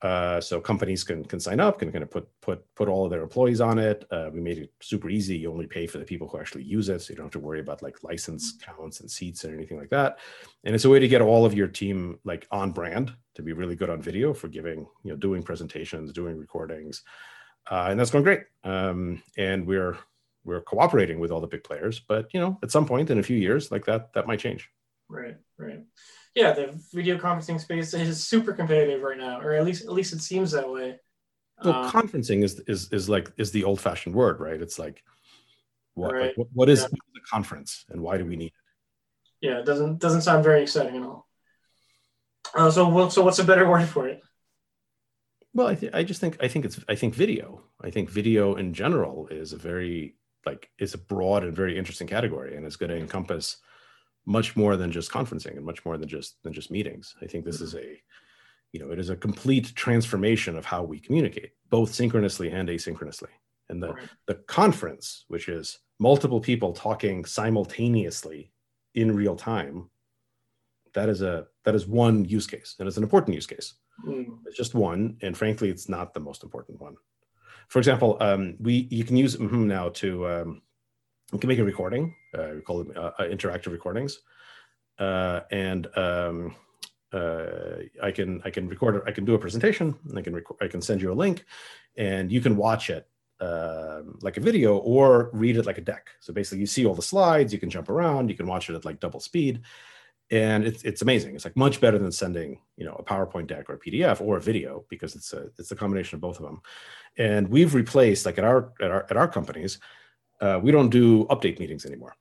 uh, 0.02 0.42
so 0.42 0.60
companies 0.60 1.04
can 1.04 1.24
can 1.24 1.40
sign 1.40 1.60
up, 1.60 1.80
can 1.80 1.92
kind 1.92 2.04
of 2.04 2.10
put 2.10 2.28
put 2.42 2.64
put 2.76 2.88
all 2.88 3.06
of 3.06 3.12
their 3.12 3.22
employees 3.22 3.62
on 3.62 3.78
it. 3.78 4.04
Uh, 4.10 4.30
we 4.34 4.42
made 4.42 4.58
it 4.58 4.72
super 4.82 5.10
easy. 5.10 5.38
You 5.38 5.52
only 5.52 5.68
pay 5.68 5.86
for 5.86 6.00
the 6.00 6.06
people 6.06 6.28
who 6.28 6.40
actually 6.40 6.64
use 6.64 6.90
it, 6.90 7.02
so 7.02 7.12
you 7.12 7.18
don't 7.18 7.26
have 7.26 7.34
to 7.34 7.40
worry 7.40 7.60
about 7.60 7.84
like 7.84 8.04
license 8.04 8.58
counts 8.64 9.02
and 9.02 9.12
seats 9.12 9.44
and 9.44 9.54
anything 9.54 9.78
like 9.78 9.92
that. 9.92 10.18
And 10.64 10.74
it's 10.74 10.86
a 10.86 10.90
way 10.90 11.00
to 11.00 11.08
get 11.08 11.22
all 11.22 11.46
of 11.46 11.54
your 11.54 11.68
team 11.68 12.20
like 12.24 12.48
on 12.52 12.72
brand 12.72 13.14
to 13.36 13.44
be 13.44 13.54
really 13.54 13.76
good 13.76 13.92
on 13.92 14.02
video 14.02 14.34
for 14.34 14.48
giving 14.48 14.88
you 15.04 15.12
know 15.12 15.18
doing 15.18 15.44
presentations, 15.44 16.12
doing 16.12 16.36
recordings, 16.36 17.04
uh, 17.70 17.88
and 17.90 18.00
that's 18.00 18.12
going 18.12 18.24
great. 18.24 18.42
Um, 18.64 19.22
and 19.38 19.68
we're 19.68 19.98
we're 20.44 20.62
cooperating 20.62 21.20
with 21.20 21.30
all 21.30 21.42
the 21.42 21.48
big 21.48 21.64
players, 21.64 22.00
but 22.00 22.34
you 22.34 22.40
know 22.40 22.58
at 22.64 22.72
some 22.72 22.88
point 22.88 23.12
in 23.12 23.20
a 23.20 23.24
few 23.24 23.38
years, 23.38 23.72
like 23.72 23.86
that 23.86 24.14
that 24.14 24.26
might 24.26 24.40
change. 24.40 24.68
Right, 25.08 25.36
right 25.58 25.71
yeah, 26.36 26.54
the 26.54 26.80
video 26.94 27.18
conferencing 27.18 27.60
space 27.60 27.94
is 27.94 28.26
super 28.26 28.54
competitive 28.54 29.02
right 29.02 29.18
now, 29.18 29.42
or 29.42 29.54
at 29.54 29.66
least 29.66 29.84
at 29.84 29.92
least 29.92 30.14
it 30.14 30.22
seems 30.22 30.52
that 30.52 30.70
way. 30.70 31.00
Well, 31.64 31.76
um, 31.76 31.92
conferencing 31.92 32.44
is 32.44 32.60
is 32.68 32.92
is 32.92 33.10
like 33.10 33.32
is 33.38 33.52
the 33.52 33.64
old 33.64 33.82
fashioned 33.82 34.16
word, 34.16 34.40
right? 34.40 34.62
It's 34.62 34.80
like 34.80 35.04
what 35.94 36.14
right. 36.14 36.38
like, 36.38 36.48
what 36.54 36.70
is 36.70 36.82
yeah. 36.82 36.88
the 37.14 37.22
conference 37.30 37.86
and 37.90 38.02
why 38.02 38.18
do 38.18 38.26
we 38.26 38.38
need 38.38 38.48
it? 38.48 39.48
Yeah, 39.48 39.60
it 39.60 39.66
doesn't 39.66 40.00
doesn't 40.00 40.22
sound 40.22 40.44
very 40.44 40.62
exciting 40.62 40.98
at 40.98 41.04
all. 41.04 41.28
Uh, 42.56 42.72
so 42.72 43.10
so 43.10 43.24
what's 43.24 43.40
a 43.40 43.44
better 43.44 43.70
word 43.70 43.88
for 43.88 44.08
it? 44.08 44.22
Well, 45.54 45.68
I 45.68 45.76
th- 45.76 45.94
I 45.94 46.04
just 46.04 46.22
think 46.22 46.38
I 46.42 46.48
think 46.48 46.64
it's 46.64 46.80
I 46.88 46.96
think 46.96 47.14
video. 47.14 47.64
I 47.82 47.90
think 47.90 48.10
video 48.10 48.56
in 48.56 48.74
general 48.74 49.28
is 49.28 49.52
a 49.52 49.58
very 49.58 50.16
like 50.46 50.70
is 50.80 50.94
a 50.94 50.98
broad 50.98 51.44
and 51.44 51.56
very 51.56 51.78
interesting 51.78 52.08
category, 52.08 52.56
and 52.56 52.66
it's 52.66 52.78
going 52.78 52.90
to 52.90 52.98
encompass 52.98 53.58
much 54.26 54.56
more 54.56 54.78
than 54.78 54.92
just 54.92 55.12
conferencing 55.12 55.58
and 55.58 55.66
much 55.66 55.84
more 55.86 55.98
than 55.98 56.08
just 56.08 56.42
than 56.44 56.54
just 56.54 56.72
meetings. 56.72 57.16
I 57.22 57.26
think 57.26 57.46
this 57.46 57.62
is 57.62 57.76
a 57.76 58.02
you 58.72 58.80
know 58.80 58.92
it 58.92 59.00
is 59.00 59.10
a 59.10 59.16
complete 59.16 59.74
transformation 59.76 60.58
of 60.58 60.66
how 60.66 60.84
we 60.84 61.00
communicate 61.00 61.52
both 61.70 61.94
synchronously 61.94 62.52
and 62.52 62.70
asynchronously 62.70 63.30
and 63.70 63.82
the 63.82 63.94
right. 63.94 64.10
the 64.28 64.36
conference 64.36 65.26
which 65.28 65.50
is 65.50 65.80
multiple 66.00 66.40
people 66.40 66.74
talking 66.74 67.26
simultaneously 67.26 68.52
in 68.96 69.16
real 69.16 69.36
time 69.36 69.90
that 70.94 71.10
is 71.10 71.22
a 71.22 71.48
that 71.64 71.76
is 71.76 71.88
one 71.88 72.26
use 72.26 72.48
case 72.48 72.76
and 72.80 72.88
it's 72.88 72.98
an 72.98 73.04
important 73.04 73.36
use 73.36 73.48
case 73.48 73.76
mm. 74.06 74.26
it's 74.46 74.58
just 74.58 74.74
one 74.74 75.18
and 75.22 75.38
frankly 75.38 75.70
it's 75.70 75.90
not 75.90 76.14
the 76.14 76.20
most 76.20 76.44
important 76.44 76.80
one 76.80 76.96
for 77.68 77.80
example 77.80 78.18
um, 78.20 78.56
we 78.60 78.88
you 78.90 79.04
can 79.04 79.18
use 79.18 79.36
mm-hmm 79.38 79.68
now 79.68 79.90
to 79.90 80.28
um, 80.28 80.62
we 81.32 81.40
can 81.40 81.48
make 81.48 81.60
a 81.60 81.64
recording. 81.64 82.16
Uh, 82.38 82.50
we 82.56 82.62
call 82.62 82.84
them 82.84 82.94
uh, 82.96 83.12
uh, 83.20 83.24
interactive 83.24 83.72
recordings, 83.72 84.20
uh, 85.00 85.42
and 85.52 85.88
um, 85.98 86.56
uh, 87.14 87.78
I 88.02 88.12
can 88.12 88.42
I 88.46 88.50
can 88.50 88.68
record 88.68 88.96
it. 88.96 89.04
I 89.06 89.12
can 89.12 89.26
do 89.26 89.34
a 89.34 89.40
presentation. 89.40 89.96
And 90.10 90.18
i 90.18 90.22
can 90.22 90.34
record. 90.34 90.58
I 90.62 90.68
can 90.68 90.82
send 90.82 91.02
you 91.02 91.12
a 91.12 91.16
link, 91.16 91.46
and 91.98 92.32
you 92.32 92.42
can 92.42 92.56
watch 92.56 92.90
it 92.90 93.08
um, 93.40 94.20
like 94.22 94.38
a 94.38 94.42
video 94.42 94.78
or 94.78 95.30
read 95.34 95.58
it 95.58 95.66
like 95.66 95.78
a 95.78 95.82
deck. 95.82 96.10
So 96.20 96.34
basically, 96.34 96.60
you 96.60 96.68
see 96.68 96.86
all 96.86 96.96
the 96.96 97.02
slides. 97.02 97.54
You 97.54 97.60
can 97.60 97.70
jump 97.70 97.90
around. 97.90 98.30
You 98.30 98.36
can 98.36 98.48
watch 98.48 98.70
it 98.70 98.76
at 98.76 98.86
like 98.86 99.00
double 99.00 99.20
speed, 99.20 99.62
and 100.32 100.66
it's 100.66 100.84
it's 100.84 101.02
amazing. 101.02 101.36
It's 101.36 101.46
like 101.46 101.56
much 101.56 101.80
better 101.80 101.98
than 101.98 102.12
sending 102.12 102.60
you 102.76 102.86
know 102.86 102.96
a 102.96 103.04
PowerPoint 103.04 103.48
deck 103.48 103.70
or 103.70 103.76
a 103.76 103.80
PDF 103.80 104.22
or 104.22 104.38
a 104.38 104.42
video 104.42 104.86
because 104.90 105.16
it's 105.16 105.32
a 105.34 105.50
it's 105.58 105.72
a 105.72 105.76
combination 105.76 106.18
of 106.18 106.22
both 106.22 106.40
of 106.40 106.46
them. 106.46 106.62
And 107.18 107.48
we've 107.48 107.74
replaced 107.74 108.26
like 108.26 108.38
at 108.38 108.44
our 108.44 108.74
at 108.82 108.92
our 108.92 109.06
at 109.10 109.18
our 109.18 109.28
companies 109.28 109.80
uh, 110.42 110.60
we 110.62 110.72
don't 110.72 110.90
do 110.90 111.26
update 111.26 111.60
meetings 111.60 111.86
anymore 111.86 112.16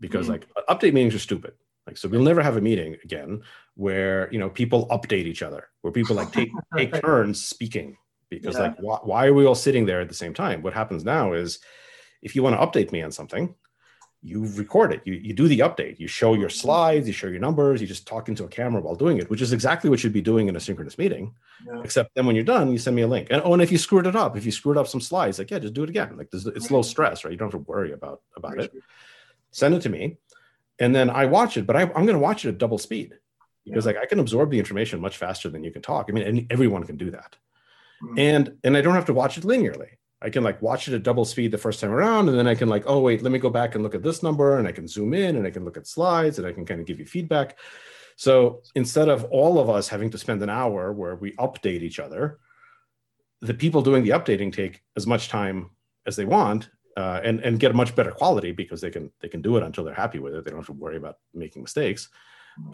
because 0.00 0.28
mm-hmm. 0.28 0.42
like 0.56 0.68
update 0.68 0.92
meetings 0.92 1.14
are 1.14 1.20
stupid. 1.20 1.52
Like 1.86 1.96
so, 1.96 2.08
we'll 2.08 2.22
never 2.22 2.42
have 2.42 2.56
a 2.56 2.60
meeting 2.60 2.96
again 3.04 3.42
where 3.74 4.32
you 4.32 4.38
know 4.38 4.48
people 4.48 4.86
update 4.88 5.26
each 5.26 5.42
other, 5.42 5.68
where 5.82 5.92
people 5.92 6.16
like 6.16 6.32
take 6.32 6.50
take 6.76 7.00
turns 7.00 7.44
speaking 7.44 7.96
because 8.30 8.56
yeah. 8.56 8.62
like 8.62 8.76
why, 8.78 8.98
why 9.02 9.26
are 9.26 9.34
we 9.34 9.46
all 9.46 9.54
sitting 9.54 9.84
there 9.84 10.00
at 10.00 10.08
the 10.08 10.14
same 10.14 10.32
time? 10.32 10.62
What 10.62 10.74
happens 10.74 11.04
now 11.04 11.32
is 11.32 11.58
if 12.22 12.36
you 12.36 12.42
want 12.42 12.58
to 12.58 12.64
update 12.66 12.92
me 12.92 13.02
on 13.02 13.10
something, 13.10 13.54
you 14.22 14.46
record 14.54 14.92
it. 14.92 15.02
You, 15.04 15.14
you 15.14 15.32
do 15.32 15.48
the 15.48 15.58
update. 15.60 15.98
You 15.98 16.06
show 16.06 16.34
your 16.34 16.48
slides, 16.48 17.08
you 17.08 17.12
show 17.12 17.26
your 17.26 17.40
numbers, 17.40 17.80
you 17.80 17.88
just 17.88 18.06
talk 18.06 18.28
into 18.28 18.44
a 18.44 18.48
camera 18.48 18.80
while 18.80 18.94
doing 18.94 19.18
it, 19.18 19.28
which 19.28 19.42
is 19.42 19.52
exactly 19.52 19.90
what 19.90 20.04
you'd 20.04 20.12
be 20.12 20.22
doing 20.22 20.48
in 20.48 20.54
a 20.54 20.60
synchronous 20.60 20.96
meeting. 20.96 21.34
Yeah. 21.66 21.80
Except 21.82 22.14
then 22.14 22.26
when 22.26 22.36
you're 22.36 22.44
done, 22.44 22.70
you 22.70 22.78
send 22.78 22.94
me 22.94 23.02
a 23.02 23.08
link. 23.08 23.28
And 23.30 23.42
oh, 23.44 23.52
and 23.52 23.60
if 23.60 23.72
you 23.72 23.78
screwed 23.78 24.06
it 24.06 24.14
up, 24.14 24.36
if 24.36 24.46
you 24.46 24.52
screwed 24.52 24.76
up 24.76 24.86
some 24.86 25.00
slides, 25.00 25.40
like, 25.40 25.50
yeah, 25.50 25.58
just 25.58 25.74
do 25.74 25.82
it 25.82 25.90
again. 25.90 26.16
Like 26.16 26.28
it's 26.32 26.70
low 26.70 26.82
stress, 26.82 27.24
right? 27.24 27.32
You 27.32 27.36
don't 27.36 27.52
have 27.52 27.64
to 27.64 27.70
worry 27.70 27.92
about 27.92 28.22
about 28.36 28.58
it. 28.60 28.72
Send 29.50 29.74
it 29.74 29.82
to 29.82 29.88
me. 29.88 30.18
And 30.78 30.94
then 30.94 31.10
I 31.10 31.26
watch 31.26 31.56
it, 31.56 31.66
but 31.66 31.76
I, 31.76 31.82
am 31.82 31.92
going 31.92 32.08
to 32.08 32.18
watch 32.18 32.44
it 32.44 32.48
at 32.48 32.58
double 32.58 32.78
speed 32.78 33.14
because 33.64 33.84
yeah. 33.84 33.92
like 33.92 34.02
I 34.02 34.06
can 34.06 34.20
absorb 34.20 34.50
the 34.50 34.58
information 34.58 35.00
much 35.00 35.16
faster 35.16 35.48
than 35.48 35.64
you 35.64 35.70
can 35.70 35.82
talk. 35.82 36.06
I 36.08 36.12
mean, 36.12 36.46
everyone 36.48 36.84
can 36.84 36.96
do 36.96 37.10
that. 37.10 37.36
Mm-hmm. 38.02 38.18
And 38.18 38.56
and 38.62 38.76
I 38.76 38.82
don't 38.82 38.94
have 38.94 39.06
to 39.06 39.14
watch 39.14 39.36
it 39.36 39.44
linearly. 39.44 39.90
I 40.22 40.30
can 40.30 40.44
like 40.44 40.62
watch 40.62 40.88
it 40.88 40.94
at 40.94 41.02
double 41.02 41.24
speed 41.24 41.50
the 41.50 41.58
first 41.58 41.80
time 41.80 41.90
around, 41.90 42.28
and 42.28 42.38
then 42.38 42.46
I 42.46 42.54
can 42.54 42.68
like, 42.68 42.84
oh 42.86 43.00
wait, 43.00 43.22
let 43.22 43.32
me 43.32 43.38
go 43.38 43.50
back 43.50 43.74
and 43.74 43.82
look 43.82 43.94
at 43.94 44.02
this 44.02 44.22
number, 44.22 44.58
and 44.58 44.68
I 44.68 44.72
can 44.72 44.86
zoom 44.86 45.14
in, 45.14 45.36
and 45.36 45.46
I 45.46 45.50
can 45.50 45.64
look 45.64 45.76
at 45.76 45.86
slides, 45.86 46.38
and 46.38 46.46
I 46.46 46.52
can 46.52 46.64
kind 46.64 46.80
of 46.80 46.86
give 46.86 46.98
you 46.98 47.06
feedback. 47.06 47.58
So 48.16 48.62
instead 48.74 49.08
of 49.08 49.24
all 49.24 49.58
of 49.58 49.68
us 49.68 49.88
having 49.88 50.10
to 50.10 50.18
spend 50.18 50.42
an 50.42 50.50
hour 50.50 50.92
where 50.92 51.16
we 51.16 51.32
update 51.32 51.82
each 51.82 51.98
other, 51.98 52.38
the 53.40 53.54
people 53.54 53.82
doing 53.82 54.04
the 54.04 54.10
updating 54.10 54.52
take 54.52 54.82
as 54.96 55.06
much 55.06 55.28
time 55.28 55.70
as 56.06 56.14
they 56.16 56.24
want, 56.24 56.70
uh, 56.96 57.20
and 57.24 57.40
and 57.40 57.58
get 57.58 57.70
a 57.70 57.74
much 57.74 57.94
better 57.96 58.12
quality 58.12 58.52
because 58.52 58.80
they 58.80 58.90
can 58.90 59.10
they 59.20 59.28
can 59.28 59.42
do 59.42 59.56
it 59.56 59.62
until 59.62 59.84
they're 59.84 59.94
happy 59.94 60.18
with 60.18 60.34
it. 60.34 60.44
They 60.44 60.50
don't 60.50 60.60
have 60.60 60.66
to 60.66 60.72
worry 60.72 60.96
about 60.96 61.16
making 61.34 61.62
mistakes. 61.62 62.08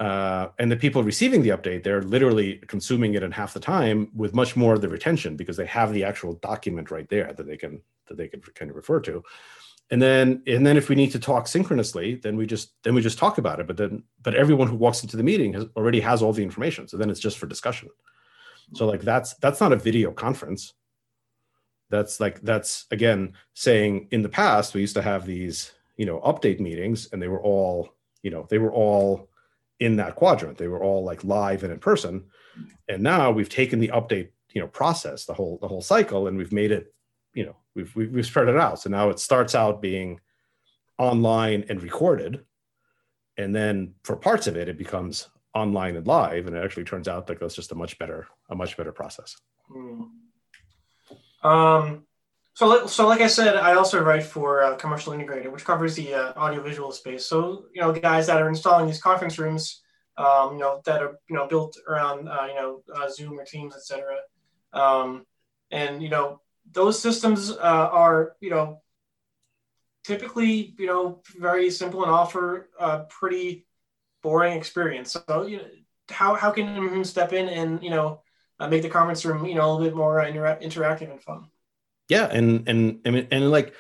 Uh, 0.01 0.49
and 0.59 0.71
the 0.71 0.77
people 0.77 1.03
receiving 1.03 1.43
the 1.43 1.51
update, 1.51 1.83
they're 1.83 2.03
literally 2.03 2.57
consuming 2.67 3.15
it 3.15 3.23
in 3.23 3.31
half 3.31 3.55
the 3.55 3.61
time 3.61 4.11
with 4.15 4.35
much 4.35 4.57
more 4.57 4.75
of 4.75 4.81
the 4.81 4.89
retention 4.89 5.37
because 5.37 5.57
they 5.57 5.67
have 5.67 5.93
the 5.93 6.05
actual 6.05 6.35
document 6.35 6.91
right 6.91 7.09
there 7.09 7.33
that 7.33 7.47
they 7.47 7.57
can 7.57 7.81
that 8.09 8.17
they 8.17 8.29
can 8.29 8.41
kind 8.41 8.71
of 8.71 8.77
refer 8.77 9.01
to. 9.01 9.23
And 9.91 10.03
then 10.03 10.43
and 10.47 10.67
then 10.67 10.77
if 10.77 10.89
we 10.89 10.97
need 10.97 11.13
to 11.13 11.19
talk 11.19 11.47
synchronously, 11.47 12.17
then 12.17 12.37
we 12.37 12.47
just 12.47 12.73
then 12.83 12.95
we 12.95 13.01
just 13.01 13.19
talk 13.19 13.39
about 13.39 13.61
it. 13.61 13.67
But 13.67 13.77
then 13.77 14.03
but 14.23 14.35
everyone 14.35 14.69
who 14.69 14.77
walks 14.77 15.03
into 15.03 15.17
the 15.17 15.23
meeting 15.23 15.53
has 15.55 15.65
already 15.77 16.01
has 16.01 16.23
all 16.23 16.33
the 16.33 16.43
information. 16.43 16.89
So 16.89 16.97
then 16.97 17.11
it's 17.11 17.21
just 17.21 17.39
for 17.39 17.47
discussion. 17.47 17.89
So 18.75 18.87
like 18.87 19.01
that's 19.01 19.35
that's 19.35 19.61
not 19.61 19.73
a 19.73 19.77
video 19.77 20.11
conference. 20.11 20.75
That's 21.91 22.21
like 22.21 22.41
that's 22.43 22.87
again 22.91 23.35
saying 23.55 24.09
in 24.11 24.23
the 24.23 24.29
past 24.29 24.75
we 24.75 24.83
used 24.83 24.97
to 24.97 25.03
have 25.03 25.25
these 25.25 25.73
you 25.97 26.05
know 26.05 26.21
update 26.21 26.61
meetings 26.61 27.09
and 27.13 27.23
they 27.23 27.29
were 27.29 27.43
all 27.43 27.95
you 28.23 28.31
know 28.31 28.47
they 28.51 28.59
were 28.59 28.73
all 28.73 29.29
in 29.81 29.97
that 29.97 30.17
quadrant. 30.17 30.59
They 30.59 30.69
were 30.69 30.83
all 30.83 31.05
like 31.05 31.25
live 31.25 31.63
and 31.63 31.73
in 31.73 31.79
person. 31.79 32.25
And 32.89 33.03
now 33.03 33.31
we've 33.31 33.49
taken 33.49 33.79
the 33.79 33.89
update, 33.89 34.31
you 34.53 34.61
know, 34.61 34.69
process, 34.69 35.25
the 35.25 35.35
whole 35.35 35.59
the 35.61 35.69
whole 35.69 35.83
cycle, 35.83 36.27
and 36.27 36.37
we've 36.37 36.53
made 36.53 36.73
it, 36.73 36.93
you 37.35 37.47
know, 37.47 37.57
we've 37.75 37.95
we've, 37.95 38.11
we've 38.11 38.27
spread 38.27 38.49
it 38.49 38.57
out. 38.57 38.81
So 38.81 38.91
now 38.91 39.11
it 39.11 39.21
starts 39.21 39.55
out 39.55 39.81
being 39.81 40.21
online 40.99 41.65
and 41.69 41.83
recorded, 41.83 42.45
and 43.37 43.55
then 43.55 43.95
for 44.03 44.17
parts 44.17 44.47
of 44.47 44.57
it, 44.57 44.69
it 44.69 44.79
becomes 44.79 45.29
online 45.55 45.97
and 45.97 46.07
live, 46.07 46.47
and 46.47 46.57
it 46.57 46.65
actually 46.65 46.85
turns 46.85 47.07
out 47.07 47.29
like 47.29 47.39
that's 47.39 47.55
just 47.55 47.73
a 47.73 47.77
much 47.77 47.99
better 47.99 48.27
a 48.51 48.57
much 48.57 48.77
better 48.77 48.93
process. 48.93 49.37
Mm. 49.71 50.09
Um, 51.45 52.08
so, 52.59 52.89
so 52.89 53.07
like 53.07 53.21
I 53.21 53.29
said, 53.29 53.55
I 53.55 53.75
also 53.75 54.03
write 54.03 54.25
for 54.25 54.65
uh, 54.65 54.75
Commercial 54.75 55.13
Integrator, 55.13 55.53
which 55.53 55.65
covers 55.65 55.95
the 55.95 56.13
uh, 56.13 56.33
audiovisual 56.33 56.91
space. 56.91 57.25
So, 57.25 57.67
you 57.73 57.81
know, 57.81 57.93
guys 57.93 58.27
that 58.27 58.43
are 58.43 58.49
installing 58.49 58.89
these 58.89 59.01
conference 59.01 59.39
rooms, 59.39 59.81
um, 60.17 60.55
you 60.55 60.59
know, 60.59 60.81
that 60.85 61.01
are 61.01 61.21
you 61.31 61.37
know 61.37 61.47
built 61.47 61.79
around 61.87 62.27
uh, 62.27 62.47
you 62.49 62.57
know 62.57 62.83
uh, 62.93 63.09
Zoom 63.09 63.39
or 63.39 63.45
Teams, 63.45 63.77
etc. 63.77 64.17
Um, 64.73 65.25
and 65.71 66.03
you 66.03 66.09
know, 66.09 66.41
those 66.73 67.01
systems 67.01 67.53
uh, 67.53 67.89
are 67.93 68.33
you 68.41 68.51
know 68.51 68.83
typically 70.03 70.75
you 70.81 70.87
know 70.87 71.23
very 71.39 71.71
simple 71.71 72.03
and 72.03 72.11
offer 72.11 72.71
a 72.81 73.05
pretty 73.09 73.67
boring 74.21 74.59
experience. 74.59 75.13
So, 75.13 75.47
you 75.47 75.59
know, 75.59 75.65
how 76.11 76.35
how 76.35 76.51
can 76.51 77.05
step 77.05 77.33
in 77.33 77.49
and 77.49 77.81
you 77.85 77.91
know 77.91 78.23
uh, 78.59 78.67
make 78.67 78.83
the 78.83 78.89
conference 78.89 79.25
room 79.25 79.47
you 79.47 79.55
know 79.55 79.71
a 79.71 79.71
little 79.71 79.87
bit 79.87 79.95
more 79.95 80.21
inter- 80.23 80.59
interactive 80.61 81.09
and 81.09 81.23
fun? 81.23 81.47
Yeah 82.09 82.27
and 82.27 82.69
and 82.69 83.01
and, 83.05 83.29
and 83.31 83.51
like 83.51 83.75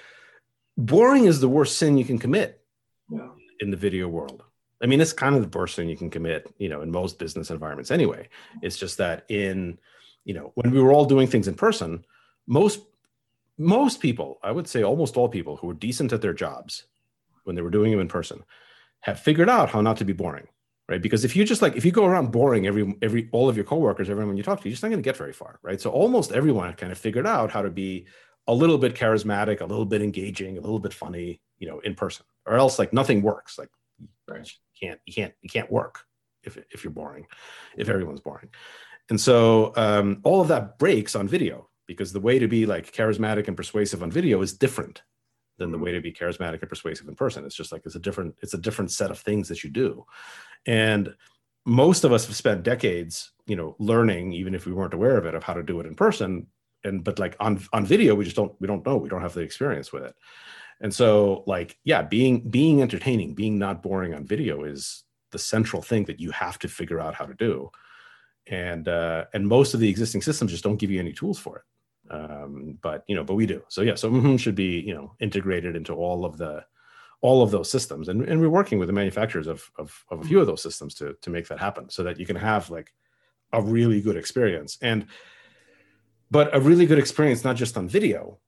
boring 0.76 1.24
is 1.24 1.40
the 1.40 1.48
worst 1.48 1.76
sin 1.76 1.98
you 1.98 2.04
can 2.04 2.18
commit 2.18 2.64
yeah. 3.10 3.28
in 3.60 3.70
the 3.70 3.76
video 3.76 4.08
world. 4.08 4.44
I 4.80 4.86
mean, 4.86 5.00
it's 5.00 5.12
kind 5.12 5.34
of 5.34 5.42
the 5.50 5.58
worst 5.58 5.74
thing 5.74 5.88
you 5.88 5.96
can 5.96 6.08
commit, 6.08 6.54
you 6.58 6.68
know, 6.68 6.82
in 6.82 6.92
most 6.92 7.18
business 7.18 7.50
environments 7.50 7.90
anyway. 7.90 8.28
It's 8.62 8.76
just 8.76 8.98
that 8.98 9.24
in, 9.28 9.78
you 10.24 10.34
know, 10.34 10.52
when 10.54 10.70
we 10.70 10.80
were 10.80 10.92
all 10.92 11.04
doing 11.04 11.26
things 11.26 11.48
in 11.48 11.54
person, 11.54 12.04
most 12.46 12.80
most 13.58 14.00
people, 14.00 14.38
I 14.40 14.52
would 14.52 14.68
say 14.68 14.84
almost 14.84 15.16
all 15.16 15.28
people 15.28 15.56
who 15.56 15.66
were 15.66 15.74
decent 15.74 16.12
at 16.12 16.22
their 16.22 16.32
jobs 16.32 16.84
when 17.42 17.56
they 17.56 17.62
were 17.62 17.70
doing 17.70 17.90
them 17.90 18.00
in 18.00 18.08
person, 18.08 18.44
have 19.00 19.18
figured 19.18 19.48
out 19.48 19.70
how 19.70 19.80
not 19.80 19.96
to 19.96 20.04
be 20.04 20.12
boring, 20.12 20.46
right? 20.88 21.02
Because 21.02 21.24
if 21.24 21.36
you 21.36 21.44
just 21.44 21.62
like 21.62 21.76
if 21.76 21.84
you 21.84 21.92
go 21.92 22.06
around 22.06 22.32
boring 22.32 22.66
every 22.66 22.96
every 23.02 23.28
all 23.32 23.48
of 23.48 23.56
your 23.56 23.64
coworkers, 23.64 24.08
everyone 24.08 24.36
you 24.36 24.42
talk 24.42 24.60
to, 24.60 24.68
you're 24.68 24.72
just 24.72 24.82
not 24.82 24.88
going 24.88 25.02
to 25.02 25.04
get 25.04 25.16
very 25.16 25.32
far, 25.32 25.58
right? 25.62 25.80
So 25.80 25.90
almost 25.90 26.32
everyone 26.32 26.72
kind 26.74 26.92
of 26.92 26.98
figured 26.98 27.26
out 27.26 27.50
how 27.50 27.62
to 27.62 27.70
be 27.70 28.06
a 28.46 28.54
little 28.54 28.78
bit 28.78 28.94
charismatic, 28.94 29.60
a 29.60 29.66
little 29.66 29.84
bit 29.84 30.00
engaging, 30.00 30.56
a 30.56 30.60
little 30.60 30.78
bit 30.78 30.94
funny, 30.94 31.40
you 31.58 31.68
know, 31.68 31.80
in 31.80 31.94
person, 31.94 32.24
or 32.46 32.56
else 32.56 32.78
like 32.78 32.92
nothing 32.92 33.22
works. 33.22 33.58
Like 33.58 33.68
right. 34.26 34.46
you 34.46 34.88
can't 34.88 35.00
you 35.04 35.12
can't 35.12 35.34
you 35.42 35.50
can't 35.50 35.70
work 35.70 36.00
if 36.42 36.58
if 36.70 36.84
you're 36.84 36.92
boring, 36.92 37.26
if 37.76 37.88
everyone's 37.88 38.20
boring, 38.20 38.48
and 39.10 39.20
so 39.20 39.72
um, 39.76 40.20
all 40.24 40.40
of 40.40 40.48
that 40.48 40.78
breaks 40.78 41.14
on 41.14 41.28
video 41.28 41.68
because 41.86 42.12
the 42.12 42.20
way 42.20 42.38
to 42.38 42.48
be 42.48 42.66
like 42.66 42.92
charismatic 42.92 43.48
and 43.48 43.56
persuasive 43.56 44.02
on 44.02 44.10
video 44.10 44.40
is 44.42 44.52
different 44.52 45.02
than 45.58 45.72
the 45.72 45.78
way 45.78 45.92
to 45.92 46.00
be 46.00 46.12
charismatic 46.12 46.60
and 46.60 46.68
persuasive 46.68 47.08
in 47.08 47.14
person. 47.14 47.44
It's 47.44 47.54
just 47.54 47.72
like 47.72 47.82
it's 47.84 47.96
a 47.96 48.00
different 48.00 48.36
it's 48.40 48.54
a 48.54 48.58
different 48.58 48.90
set 48.90 49.10
of 49.10 49.18
things 49.18 49.48
that 49.48 49.62
you 49.62 49.70
do, 49.70 50.06
and 50.66 51.14
most 51.66 52.04
of 52.04 52.12
us 52.12 52.26
have 52.26 52.34
spent 52.34 52.62
decades, 52.62 53.32
you 53.46 53.54
know, 53.54 53.76
learning 53.78 54.32
even 54.32 54.54
if 54.54 54.64
we 54.64 54.72
weren't 54.72 54.94
aware 54.94 55.18
of 55.18 55.26
it 55.26 55.34
of 55.34 55.44
how 55.44 55.52
to 55.52 55.62
do 55.62 55.80
it 55.80 55.86
in 55.86 55.94
person. 55.94 56.46
And 56.84 57.04
but 57.04 57.18
like 57.18 57.36
on 57.40 57.62
on 57.72 57.84
video 57.84 58.14
we 58.14 58.24
just 58.24 58.36
don't 58.36 58.54
we 58.60 58.66
don't 58.66 58.86
know. 58.86 58.96
We 58.96 59.08
don't 59.08 59.20
have 59.20 59.34
the 59.34 59.40
experience 59.40 59.92
with 59.92 60.04
it. 60.04 60.14
And 60.80 60.94
so 60.94 61.44
like 61.46 61.76
yeah 61.84 62.02
being 62.02 62.48
being 62.48 62.80
entertaining 62.80 63.34
being 63.34 63.58
not 63.58 63.82
boring 63.82 64.14
on 64.14 64.24
video 64.24 64.64
is 64.64 65.04
the 65.30 65.38
central 65.38 65.82
thing 65.82 66.04
that 66.04 66.20
you 66.20 66.30
have 66.30 66.58
to 66.60 66.68
figure 66.68 67.00
out 67.00 67.14
how 67.14 67.26
to 67.26 67.34
do. 67.34 67.70
And 68.46 68.88
uh 68.88 69.26
and 69.34 69.46
most 69.46 69.74
of 69.74 69.80
the 69.80 69.90
existing 69.90 70.22
systems 70.22 70.52
just 70.52 70.64
don't 70.64 70.76
give 70.76 70.90
you 70.90 71.00
any 71.00 71.12
tools 71.12 71.38
for 71.38 71.58
it 71.58 71.64
um 72.10 72.78
but 72.82 73.04
you 73.06 73.14
know 73.14 73.24
but 73.24 73.34
we 73.34 73.46
do 73.46 73.62
so 73.68 73.82
yeah 73.82 73.94
so 73.94 74.10
mm-hmm 74.10 74.36
should 74.36 74.54
be 74.54 74.80
you 74.80 74.94
know 74.94 75.14
integrated 75.20 75.76
into 75.76 75.94
all 75.94 76.24
of 76.24 76.36
the 76.38 76.64
all 77.20 77.42
of 77.42 77.50
those 77.50 77.70
systems 77.70 78.08
and, 78.08 78.22
and 78.22 78.40
we're 78.40 78.48
working 78.48 78.78
with 78.78 78.86
the 78.86 78.92
manufacturers 78.92 79.48
of, 79.48 79.68
of, 79.76 80.04
of 80.10 80.20
a 80.20 80.24
few 80.24 80.38
of 80.40 80.46
those 80.46 80.62
systems 80.62 80.94
to 80.94 81.14
to 81.20 81.30
make 81.30 81.48
that 81.48 81.58
happen 81.58 81.88
so 81.90 82.02
that 82.02 82.18
you 82.18 82.26
can 82.26 82.36
have 82.36 82.70
like 82.70 82.92
a 83.52 83.60
really 83.60 84.00
good 84.00 84.16
experience 84.16 84.78
and 84.82 85.06
but 86.30 86.54
a 86.54 86.60
really 86.60 86.86
good 86.86 86.98
experience, 86.98 87.44
not 87.44 87.56
just 87.56 87.76
on 87.76 87.88
video, 87.88 88.38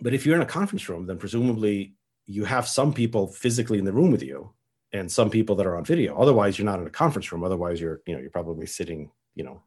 but 0.00 0.14
if 0.14 0.24
you're 0.24 0.36
in 0.36 0.42
a 0.42 0.46
conference 0.46 0.88
room, 0.88 1.06
then 1.06 1.18
presumably 1.18 1.94
you 2.26 2.44
have 2.44 2.68
some 2.68 2.92
people 2.92 3.26
physically 3.26 3.78
in 3.78 3.84
the 3.84 3.92
room 3.92 4.12
with 4.12 4.22
you 4.22 4.52
and 4.92 5.10
some 5.10 5.30
people 5.30 5.56
that 5.56 5.66
are 5.66 5.76
on 5.76 5.84
video. 5.84 6.16
Otherwise, 6.16 6.58
you're 6.58 6.66
not 6.66 6.78
in 6.78 6.86
a 6.86 6.90
conference 6.90 7.32
room. 7.32 7.42
Otherwise, 7.42 7.80
you're, 7.80 8.00
you 8.06 8.14
know, 8.14 8.20
you're 8.20 8.30
probably 8.30 8.66
sitting, 8.66 9.10
you 9.34 9.42
know, 9.42 9.62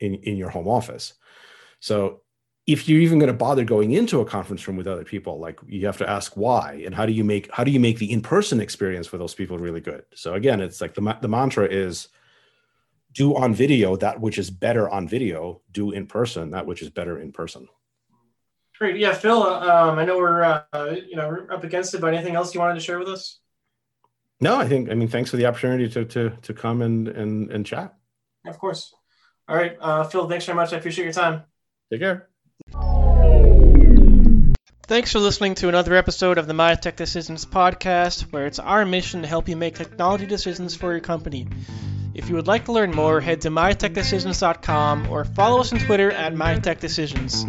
in, 0.00 0.14
in 0.14 0.36
your 0.36 0.50
home 0.50 0.68
office. 0.68 1.14
So 1.80 2.20
if 2.68 2.86
you're 2.86 3.00
even 3.00 3.18
going 3.18 3.32
to 3.32 3.36
bother 3.36 3.64
going 3.64 3.92
into 3.92 4.20
a 4.20 4.26
conference 4.26 4.68
room 4.68 4.76
with 4.76 4.86
other 4.86 5.02
people, 5.02 5.40
like 5.40 5.58
you 5.66 5.86
have 5.86 5.96
to 5.96 6.08
ask 6.08 6.36
why 6.36 6.82
and 6.84 6.94
how 6.94 7.06
do 7.06 7.12
you 7.12 7.24
make 7.24 7.50
how 7.50 7.64
do 7.64 7.70
you 7.70 7.80
make 7.80 7.98
the 7.98 8.12
in-person 8.12 8.60
experience 8.60 9.06
for 9.06 9.16
those 9.16 9.34
people 9.34 9.58
really 9.58 9.80
good? 9.80 10.04
So 10.14 10.34
again, 10.34 10.60
it's 10.60 10.80
like 10.80 10.94
the 10.94 11.18
the 11.20 11.28
mantra 11.28 11.66
is 11.66 12.08
do 13.12 13.34
on 13.34 13.54
video 13.54 13.96
that 13.96 14.20
which 14.20 14.38
is 14.38 14.50
better 14.50 14.88
on 14.88 15.08
video, 15.08 15.62
do 15.72 15.92
in 15.92 16.06
person 16.06 16.50
that 16.50 16.66
which 16.66 16.82
is 16.82 16.90
better 16.90 17.18
in 17.18 17.32
person. 17.32 17.66
Great. 18.78 18.96
Yeah, 18.96 19.12
Phil, 19.12 19.42
um, 19.42 19.98
I 19.98 20.04
know 20.04 20.18
we're, 20.18 20.42
uh, 20.44 20.94
you 21.08 21.16
know, 21.16 21.26
we're 21.28 21.52
up 21.52 21.64
against 21.64 21.94
it, 21.94 22.00
but 22.00 22.14
anything 22.14 22.36
else 22.36 22.54
you 22.54 22.60
wanted 22.60 22.74
to 22.74 22.80
share 22.80 23.00
with 23.00 23.08
us? 23.08 23.40
No, 24.40 24.56
I 24.56 24.68
think, 24.68 24.88
I 24.88 24.94
mean, 24.94 25.08
thanks 25.08 25.30
for 25.32 25.36
the 25.36 25.46
opportunity 25.46 25.88
to, 25.88 26.04
to, 26.04 26.30
to 26.42 26.54
come 26.54 26.82
and, 26.82 27.08
and, 27.08 27.50
and 27.50 27.66
chat. 27.66 27.96
Of 28.46 28.56
course. 28.60 28.94
All 29.48 29.56
right. 29.56 29.76
Uh, 29.80 30.04
Phil, 30.04 30.28
thanks 30.28 30.44
very 30.44 30.54
much. 30.54 30.72
I 30.72 30.76
appreciate 30.76 31.06
your 31.06 31.12
time. 31.12 31.42
Take 31.90 32.00
care. 32.00 32.28
Thanks 34.88 35.12
for 35.12 35.18
listening 35.18 35.54
to 35.56 35.68
another 35.68 35.94
episode 35.94 36.38
of 36.38 36.46
the 36.46 36.54
My 36.54 36.74
Tech 36.74 36.96
Decisions 36.96 37.44
podcast, 37.44 38.22
where 38.32 38.46
it's 38.46 38.58
our 38.58 38.86
mission 38.86 39.20
to 39.20 39.28
help 39.28 39.46
you 39.46 39.54
make 39.54 39.74
technology 39.74 40.24
decisions 40.24 40.74
for 40.74 40.92
your 40.92 41.00
company. 41.00 41.46
If 42.14 42.30
you 42.30 42.36
would 42.36 42.46
like 42.46 42.64
to 42.64 42.72
learn 42.72 42.92
more, 42.92 43.20
head 43.20 43.42
to 43.42 43.50
mytechdecisions.com 43.50 45.10
or 45.10 45.26
follow 45.26 45.60
us 45.60 45.74
on 45.74 45.80
Twitter 45.80 46.10
at 46.10 46.32
mytechdecisions. 46.32 47.44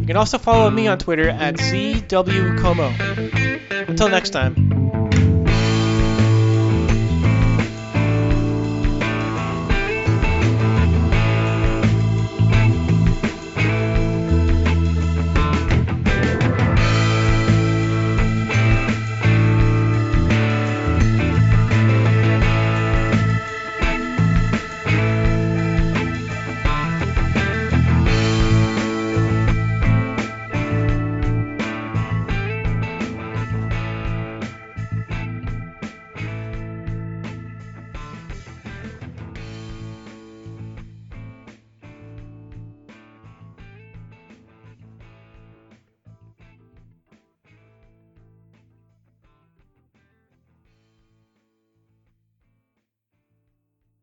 You 0.00 0.06
can 0.06 0.18
also 0.18 0.36
follow 0.36 0.68
me 0.68 0.86
on 0.86 0.98
Twitter 0.98 1.30
at 1.30 1.54
ZWComeau. 1.54 3.88
Until 3.88 4.10
next 4.10 4.30
time. 4.30 4.83